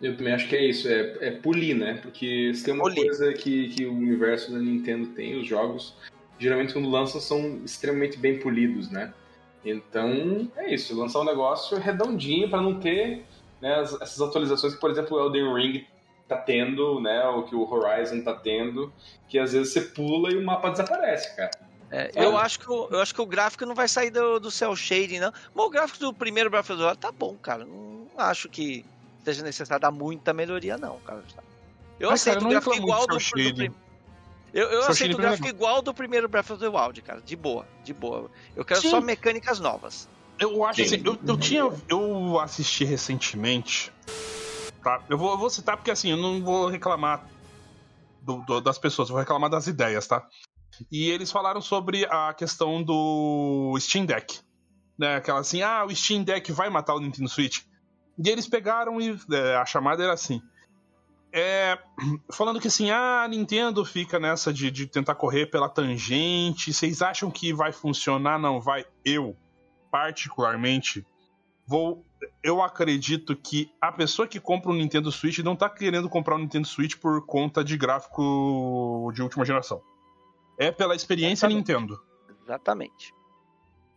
[0.00, 1.98] Eu também acho que é isso, é, é polir, né?
[2.02, 3.04] Porque se tem uma polir.
[3.04, 5.94] coisa que, que o universo da Nintendo tem, os jogos,
[6.38, 9.14] geralmente quando lançam são extremamente bem polidos, né?
[9.64, 13.24] Então, é isso, lançar um negócio redondinho para não ter
[13.60, 15.86] né, essas atualizações que, por exemplo, o Elden Ring
[16.28, 17.24] tá tendo, né?
[17.28, 18.92] O que o Horizon tá tendo,
[19.28, 21.50] que às vezes você pula e o mapa desaparece, cara.
[21.90, 24.50] É, eu, acho que o, eu acho que o gráfico não vai sair do, do
[24.50, 25.32] cel shading, não.
[25.54, 27.64] Mas o gráfico do primeiro Breath of the Wild tá bom, cara.
[27.64, 28.84] Não acho que
[29.24, 31.22] seja necessário dar muita melhoria, não, cara.
[31.98, 33.74] Eu Mas, aceito cara, o gráfico igual do, do, do
[34.52, 37.20] Eu, eu aceito o gráfico igual do primeiro Breath of the Wild, cara.
[37.20, 38.30] De boa, de boa.
[38.56, 38.90] Eu quero Sim.
[38.90, 40.08] só mecânicas novas.
[40.38, 40.96] Eu acho Sim.
[40.96, 41.72] assim, eu, eu tinha.
[41.88, 43.92] Eu assisti recentemente
[44.86, 45.02] tá?
[45.08, 47.26] Eu vou, eu vou citar porque assim, eu não vou reclamar
[48.22, 50.24] do, do, das pessoas, vou reclamar das ideias, tá?
[50.92, 54.38] E eles falaram sobre a questão do Steam Deck.
[54.96, 55.16] Né?
[55.16, 57.62] Aquela assim, ah, o Steam Deck vai matar o Nintendo Switch.
[58.16, 60.40] E eles pegaram e é, a chamada era assim.
[61.32, 61.76] É,
[62.32, 66.72] falando que assim, ah, a Nintendo fica nessa de, de tentar correr pela tangente.
[66.72, 68.38] Vocês acham que vai funcionar?
[68.38, 68.84] Não vai.
[69.04, 69.36] Eu,
[69.90, 71.04] particularmente,
[71.66, 72.05] vou.
[72.42, 76.38] Eu acredito que a pessoa que compra um Nintendo Switch não tá querendo comprar um
[76.38, 79.82] Nintendo Switch por conta de gráfico de última geração.
[80.58, 81.72] É pela experiência Exatamente.
[81.72, 82.02] Nintendo.
[82.42, 83.14] Exatamente.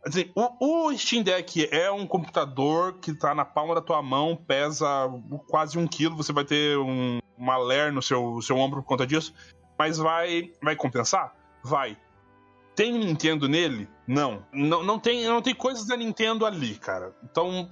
[0.06, 4.36] Assim, o, o, Steam Deck é um computador que tá na palma da tua mão,
[4.36, 4.88] pesa
[5.48, 9.06] quase um quilo, você vai ter um, uma ler no seu, seu ombro por conta
[9.06, 9.34] disso,
[9.78, 11.36] mas vai, vai compensar?
[11.62, 11.98] Vai.
[12.76, 13.90] Tem Nintendo nele?
[14.08, 14.46] Não.
[14.54, 17.14] Não, não, tem, não tem coisas da Nintendo ali, cara.
[17.22, 17.70] Então,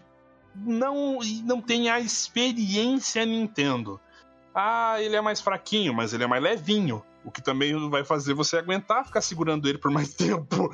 [0.66, 4.00] não, não tem a experiência Nintendo.
[4.54, 7.04] Ah, ele é mais fraquinho, mas ele é mais levinho.
[7.24, 10.72] O que também vai fazer você aguentar ficar segurando ele por mais tempo.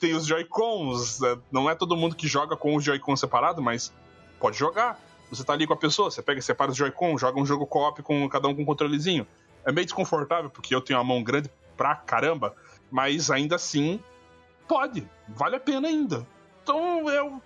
[0.00, 1.20] tem os Joy-Cons.
[1.20, 1.38] Né?
[1.50, 3.92] Não é todo mundo que joga com os Joy-Cons separado, mas
[4.38, 4.98] pode jogar.
[5.30, 8.00] Você tá ali com a pessoa, você pega, separa os Joy-Con, joga um jogo co-op
[8.02, 9.26] com cada um com um controlezinho.
[9.64, 12.54] É meio desconfortável, porque eu tenho a mão grande pra caramba,
[12.90, 14.00] mas ainda assim
[14.68, 16.26] pode, vale a pena ainda.
[16.62, 17.42] Então eu,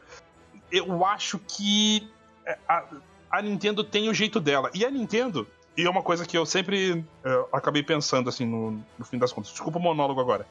[0.71, 2.09] eu acho que
[2.47, 2.85] é, a,
[3.31, 4.71] a Nintendo tem o jeito dela.
[4.75, 5.47] E a Nintendo,
[5.77, 9.19] e é uma coisa que eu sempre eu é, acabei pensando assim no, no fim
[9.19, 10.47] das contas, desculpa o monólogo agora,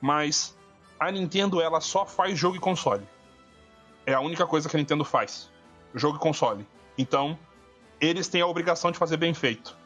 [0.00, 0.56] mas
[0.98, 3.06] a Nintendo ela só faz jogo e console.
[4.04, 5.50] É a única coisa que a Nintendo faz.
[5.94, 6.66] Jogo e console.
[6.96, 7.38] Então,
[8.00, 9.76] eles têm a obrigação de fazer bem feito.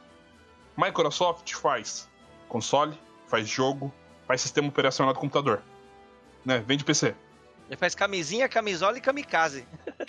[0.76, 2.08] Microsoft faz
[2.48, 3.92] console, faz jogo,
[4.26, 5.62] faz sistema operacional do computador.
[6.44, 6.62] Né?
[6.66, 7.14] Vende PC.
[7.70, 9.64] Ele faz camisinha, camisola e kamikaze.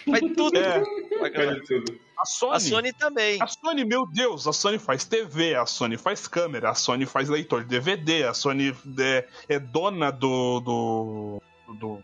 [0.10, 0.58] faz tudo.
[0.58, 0.84] É,
[1.20, 2.00] faz tudo.
[2.18, 3.40] A Sony, a Sony também.
[3.40, 7.30] A Sony, meu Deus, a Sony faz TV, a Sony faz câmera, a Sony faz
[7.30, 11.42] leitor de DVD, a Sony é, é dona do, do,
[11.76, 12.04] do,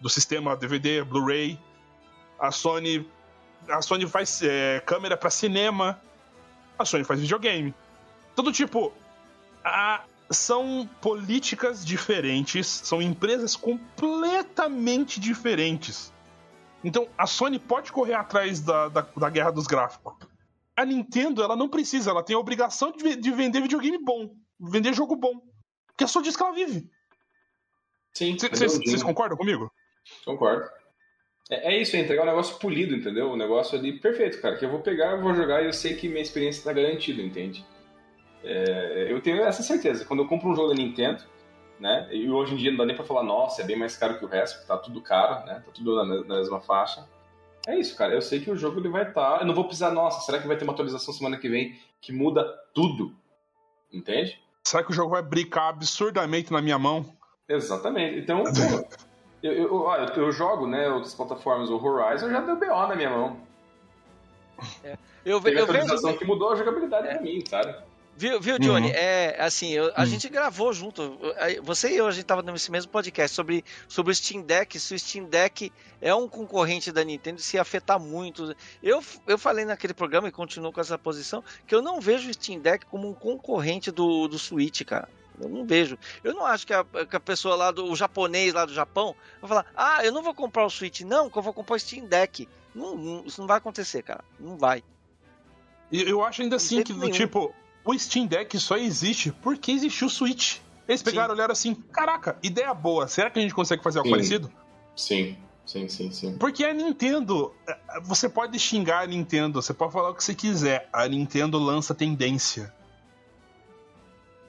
[0.00, 1.58] do sistema DVD, Blu-ray.
[2.38, 3.04] A Sony,
[3.68, 6.00] a Sony faz é, câmera para cinema.
[6.78, 7.74] A Sony faz videogame.
[8.36, 8.92] Tudo tipo,
[9.64, 16.12] a, são políticas diferentes, são empresas completamente diferentes.
[16.84, 20.14] Então a Sony pode correr atrás da, da, da guerra dos gráficos.
[20.76, 24.94] A Nintendo, ela não precisa, ela tem a obrigação de, de vender videogame bom, vender
[24.94, 25.40] jogo bom.
[25.86, 26.90] Porque é só disso que ela vive.
[28.14, 28.36] Sim.
[28.36, 29.70] Vocês concordam comigo?
[30.24, 30.68] Concordo.
[31.50, 33.30] É, é, isso, é entregar um negócio polido, entendeu?
[33.30, 34.56] Um negócio ali perfeito, cara.
[34.56, 37.20] Que eu vou pegar, eu vou jogar e eu sei que minha experiência está garantida,
[37.20, 37.64] entende?
[38.44, 40.04] É, eu tenho essa certeza.
[40.04, 41.22] Quando eu compro um jogo da Nintendo,
[41.78, 42.08] né?
[42.12, 44.24] E hoje em dia não dá nem pra falar, nossa, é bem mais caro que
[44.24, 45.62] o resto, porque tá tudo caro, né?
[45.64, 47.06] Tá tudo na, na mesma faixa.
[47.66, 48.14] É isso, cara.
[48.14, 49.38] Eu sei que o jogo ele vai estar.
[49.38, 49.40] Tá...
[49.40, 52.12] Eu não vou precisar, nossa, será que vai ter uma atualização semana que vem que
[52.12, 53.14] muda tudo?
[53.92, 54.40] Entende?
[54.64, 57.04] Será que o jogo vai brincar absurdamente na minha mão?
[57.48, 58.18] Exatamente.
[58.18, 58.96] Então, pô,
[59.42, 63.10] eu, eu, eu, eu, jogo, né, outras plataformas, o Horizon já deu BO na minha
[63.10, 63.36] mão.
[64.84, 64.96] É.
[65.24, 66.18] Eu, Teve eu atualização vejo...
[66.18, 67.14] que mudou a jogabilidade é.
[67.14, 67.74] pra mim, sabe?
[68.22, 68.86] Viu, viu Johnny?
[68.86, 68.94] Uhum.
[68.94, 70.06] É assim, eu, a uhum.
[70.06, 71.18] gente gravou junto.
[71.64, 74.78] Você e eu, a gente tava nesse mesmo podcast sobre, sobre o Steam Deck.
[74.78, 78.54] Se o Steam Deck é um concorrente da Nintendo, se afetar muito.
[78.80, 82.32] Eu, eu falei naquele programa e continuo com essa posição que eu não vejo o
[82.32, 85.08] Steam Deck como um concorrente do, do Switch, cara.
[85.40, 85.98] Eu não vejo.
[86.22, 89.16] Eu não acho que a, que a pessoa lá do o japonês lá do Japão
[89.40, 91.80] vai falar: Ah, eu não vou comprar o Switch, não, que eu vou comprar o
[91.80, 92.48] Steam Deck.
[92.72, 94.22] Não, não, isso não vai acontecer, cara.
[94.38, 94.84] Não vai.
[95.90, 97.52] Eu acho ainda assim que, do tipo,
[97.84, 100.58] o Steam Deck só existe porque existiu o Switch.
[100.88, 101.34] Eles pegaram, sim.
[101.34, 104.14] olharam assim: caraca, ideia boa, será que a gente consegue fazer algo sim.
[104.14, 104.52] parecido?
[104.96, 105.36] Sim.
[105.64, 106.36] Sim, sim, sim.
[106.38, 110.34] Porque a Nintendo, é, você pode xingar a Nintendo, você pode falar o que você
[110.34, 110.88] quiser.
[110.92, 112.72] A Nintendo lança tendência.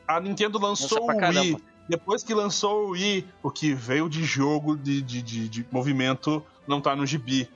[0.07, 1.57] A Nintendo lançou o Wii.
[1.87, 6.43] Depois que lançou o Wii, o que veio de jogo, de, de, de, de movimento,
[6.67, 7.49] não tá no gibi.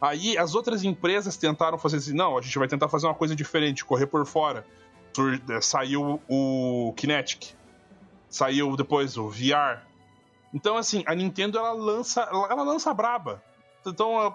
[0.00, 3.34] Aí as outras empresas tentaram fazer assim: não, a gente vai tentar fazer uma coisa
[3.34, 4.66] diferente, correr por fora.
[5.48, 7.54] É, saiu o Kinetic.
[8.28, 9.82] Saiu depois o VR.
[10.54, 13.42] Então, assim, a Nintendo ela lança, ela lança braba.
[13.86, 14.34] Então,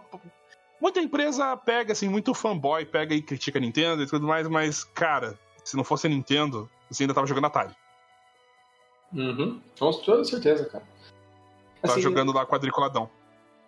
[0.81, 4.83] muita empresa pega, assim, muito fanboy, pega e critica a Nintendo e tudo mais, mas,
[4.83, 7.75] cara, se não fosse a Nintendo, você ainda tava jogando Atari.
[9.13, 9.61] Uhum.
[9.79, 10.85] Com toda certeza, cara.
[11.81, 13.09] Tá assim, jogando lá quadriculadão.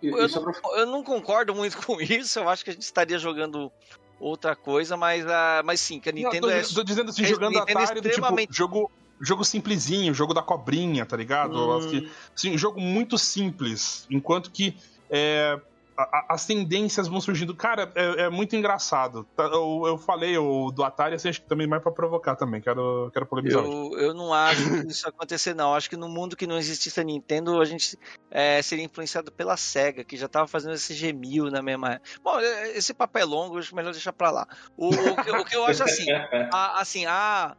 [0.01, 3.71] Eu não, eu não, concordo muito com isso, eu acho que a gente estaria jogando
[4.20, 6.63] outra coisa, mas, uh, mas sim, que a Nintendo não, tô, é.
[6.63, 8.47] Tô dizendo assim, jogando Nintendo Atari, é extremamente...
[8.47, 11.55] do, tipo, jogo, jogo simplesinho, jogo da cobrinha, tá ligado?
[11.55, 12.09] Hum.
[12.36, 14.76] Assim, jogo muito simples, enquanto que
[15.09, 15.59] é,
[15.97, 17.55] a, as tendências vão surgindo.
[17.55, 19.23] Cara, é, é muito engraçado.
[19.35, 22.61] Tá, eu, eu falei o, do Atari, assim, acho que também mais pra provocar também,
[22.61, 23.63] quero, quero polemizar.
[23.63, 25.73] Eu, eu não acho que isso acontecer, não.
[25.73, 27.97] Acho que no mundo que não existisse a Nintendo, a gente
[28.29, 31.99] é, seria influenciado pela SEGA, que já tava fazendo esse G1000 na mesma.
[32.23, 34.47] Bom, é, esse papo é longo, acho melhor deixar pra lá.
[34.77, 36.05] O, o, que, o que, eu acho assim,
[36.51, 37.55] a, assim, a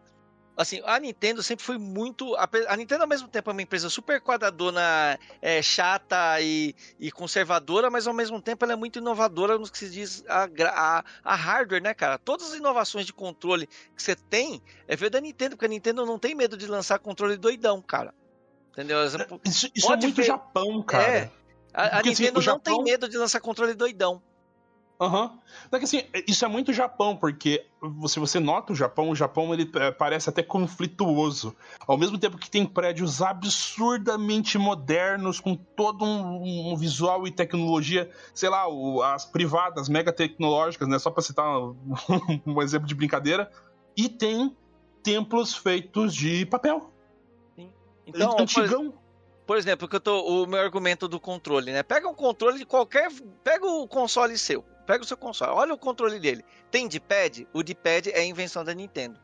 [0.58, 2.34] assim, a Nintendo sempre foi muito.
[2.34, 7.88] A, Nintendo, ao mesmo tempo, é uma empresa super quadradona, é, chata e, e, conservadora,
[7.88, 11.34] mas ao mesmo tempo ela é muito inovadora no que se diz a, a, a,
[11.36, 12.18] hardware, né, cara?
[12.18, 16.04] Todas as inovações de controle que você tem é ver da Nintendo, porque a Nintendo
[16.04, 18.12] não tem medo de lançar controle doidão, cara.
[18.72, 18.98] Entendeu?
[19.44, 20.24] Isso, isso é muito ver...
[20.24, 21.04] Japão, cara.
[21.04, 21.30] É.
[21.72, 22.74] A, a Nintendo assim, não Japão...
[22.74, 24.20] tem medo de lançar controle doidão.
[25.00, 25.38] Aham.
[25.72, 25.78] Uhum.
[25.80, 27.64] assim, isso é muito Japão, porque
[28.08, 31.54] se você nota o Japão, o Japão ele é, parece até conflituoso.
[31.86, 38.10] Ao mesmo tempo que tem prédios absurdamente modernos, com todo um, um visual e tecnologia,
[38.34, 40.98] sei lá, o, as privadas, mega tecnológicas, né?
[40.98, 41.76] Só pra citar um,
[42.44, 43.48] um exemplo de brincadeira.
[43.96, 44.56] E tem
[45.02, 46.92] templos feitos de papel.
[47.54, 47.72] Sim.
[48.04, 48.90] Então, antigão.
[48.90, 49.08] Por
[49.48, 51.82] por exemplo, que eu tô, o meu argumento do controle, né?
[51.82, 53.08] Pega um controle de qualquer.
[53.42, 54.62] Pega o console seu.
[54.88, 55.52] Pega o seu console.
[55.52, 56.42] Olha o controle dele.
[56.70, 57.46] Tem de pad?
[57.52, 59.20] O de pad é invenção da Nintendo.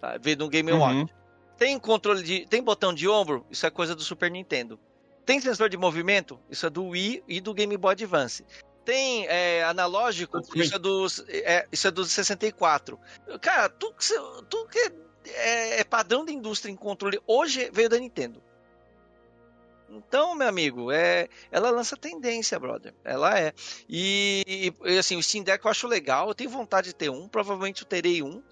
[0.00, 0.16] Tá?
[0.16, 0.94] Veio no Game Watch.
[0.94, 1.08] Uhum.
[1.56, 2.46] Tem controle de.
[2.46, 3.44] Tem botão de ombro?
[3.50, 4.78] Isso é coisa do Super Nintendo.
[5.26, 6.38] Tem sensor de movimento?
[6.48, 8.46] Isso é do Wii e do Game Boy Advance.
[8.84, 10.38] Tem é, analógico?
[10.54, 12.96] Isso é, dos, é, isso é do 64.
[13.40, 14.14] Cara, tudo que,
[14.48, 14.92] tudo que
[15.30, 18.40] é, é padrão de indústria em controle hoje veio da Nintendo.
[19.90, 22.94] Então, meu amigo, é, ela lança tendência, brother.
[23.02, 23.54] Ela é.
[23.88, 26.28] E, e, assim, o Steam Deck eu acho legal.
[26.28, 27.26] Eu tenho vontade de ter um.
[27.26, 28.42] Provavelmente eu terei um.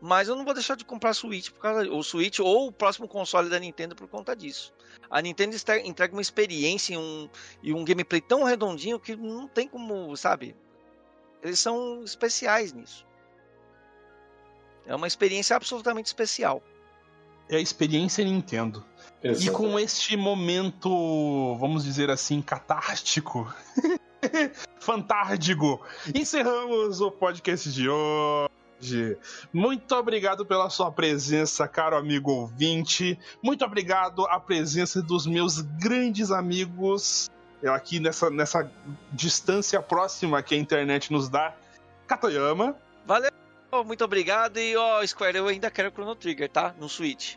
[0.00, 3.06] Mas eu não vou deixar de comprar Switch por causa, o Switch ou o próximo
[3.06, 4.72] console da Nintendo por conta disso.
[5.10, 7.28] A Nintendo entrega uma experiência e um,
[7.62, 10.56] e um gameplay tão redondinho que não tem como, sabe?
[11.42, 13.06] Eles são especiais nisso.
[14.86, 16.62] É uma experiência absolutamente especial.
[17.50, 18.84] É a experiência Nintendo.
[19.22, 19.48] Exatamente.
[19.48, 23.52] E com este momento, vamos dizer assim, catártico,
[24.80, 25.80] fantárdico,
[26.14, 29.18] encerramos o podcast de hoje.
[29.52, 33.18] Muito obrigado pela sua presença, caro amigo ouvinte.
[33.42, 37.28] Muito obrigado à presença dos meus grandes amigos
[37.68, 38.70] aqui nessa, nessa
[39.12, 41.54] distância próxima que a internet nos dá.
[42.06, 42.74] Katoyama.
[43.04, 43.30] Valeu,
[43.84, 44.58] muito obrigado.
[44.58, 46.74] E ó, Square, eu ainda quero Chrono Trigger, tá?
[46.78, 47.36] No Switch.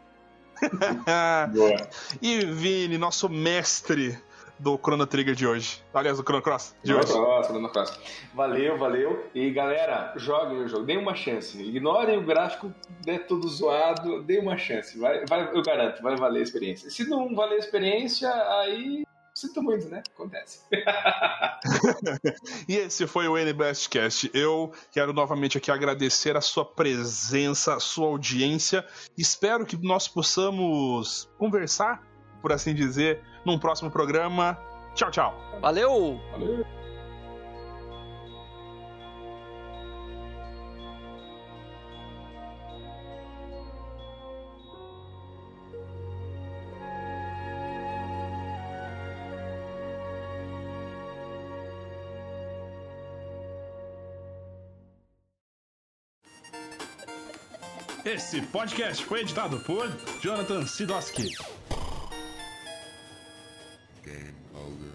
[2.21, 4.17] E Vini, nosso mestre
[4.59, 5.83] do Chrono Trigger de hoje.
[5.93, 7.11] Aliás, do Chrono Cross de hoje.
[7.11, 7.99] Cross, Chrono Cross.
[8.33, 9.25] Valeu, valeu.
[9.35, 11.61] E galera, joguem o jogo, deem uma chance.
[11.61, 12.73] Ignorem o gráfico,
[13.05, 14.97] é tudo zoado, deem uma chance.
[14.97, 16.89] Vai, vai, eu garanto, vai valer a experiência.
[16.89, 19.02] Se não valer a experiência, aí
[19.43, 20.01] Sinto muito, né?
[20.13, 20.61] Acontece.
[22.65, 24.31] e esse foi o NBestcast.
[24.33, 28.85] Eu quero novamente aqui agradecer a sua presença, a sua audiência.
[29.17, 32.01] Espero que nós possamos conversar,
[32.41, 34.57] por assim dizer, num próximo programa.
[34.95, 35.35] Tchau, tchau.
[35.59, 36.21] Valeu!
[36.31, 36.82] Valeu!
[58.33, 59.87] Esse podcast foi editado por
[60.19, 61.37] Jonathan Sidoski.
[64.03, 64.91] Game over.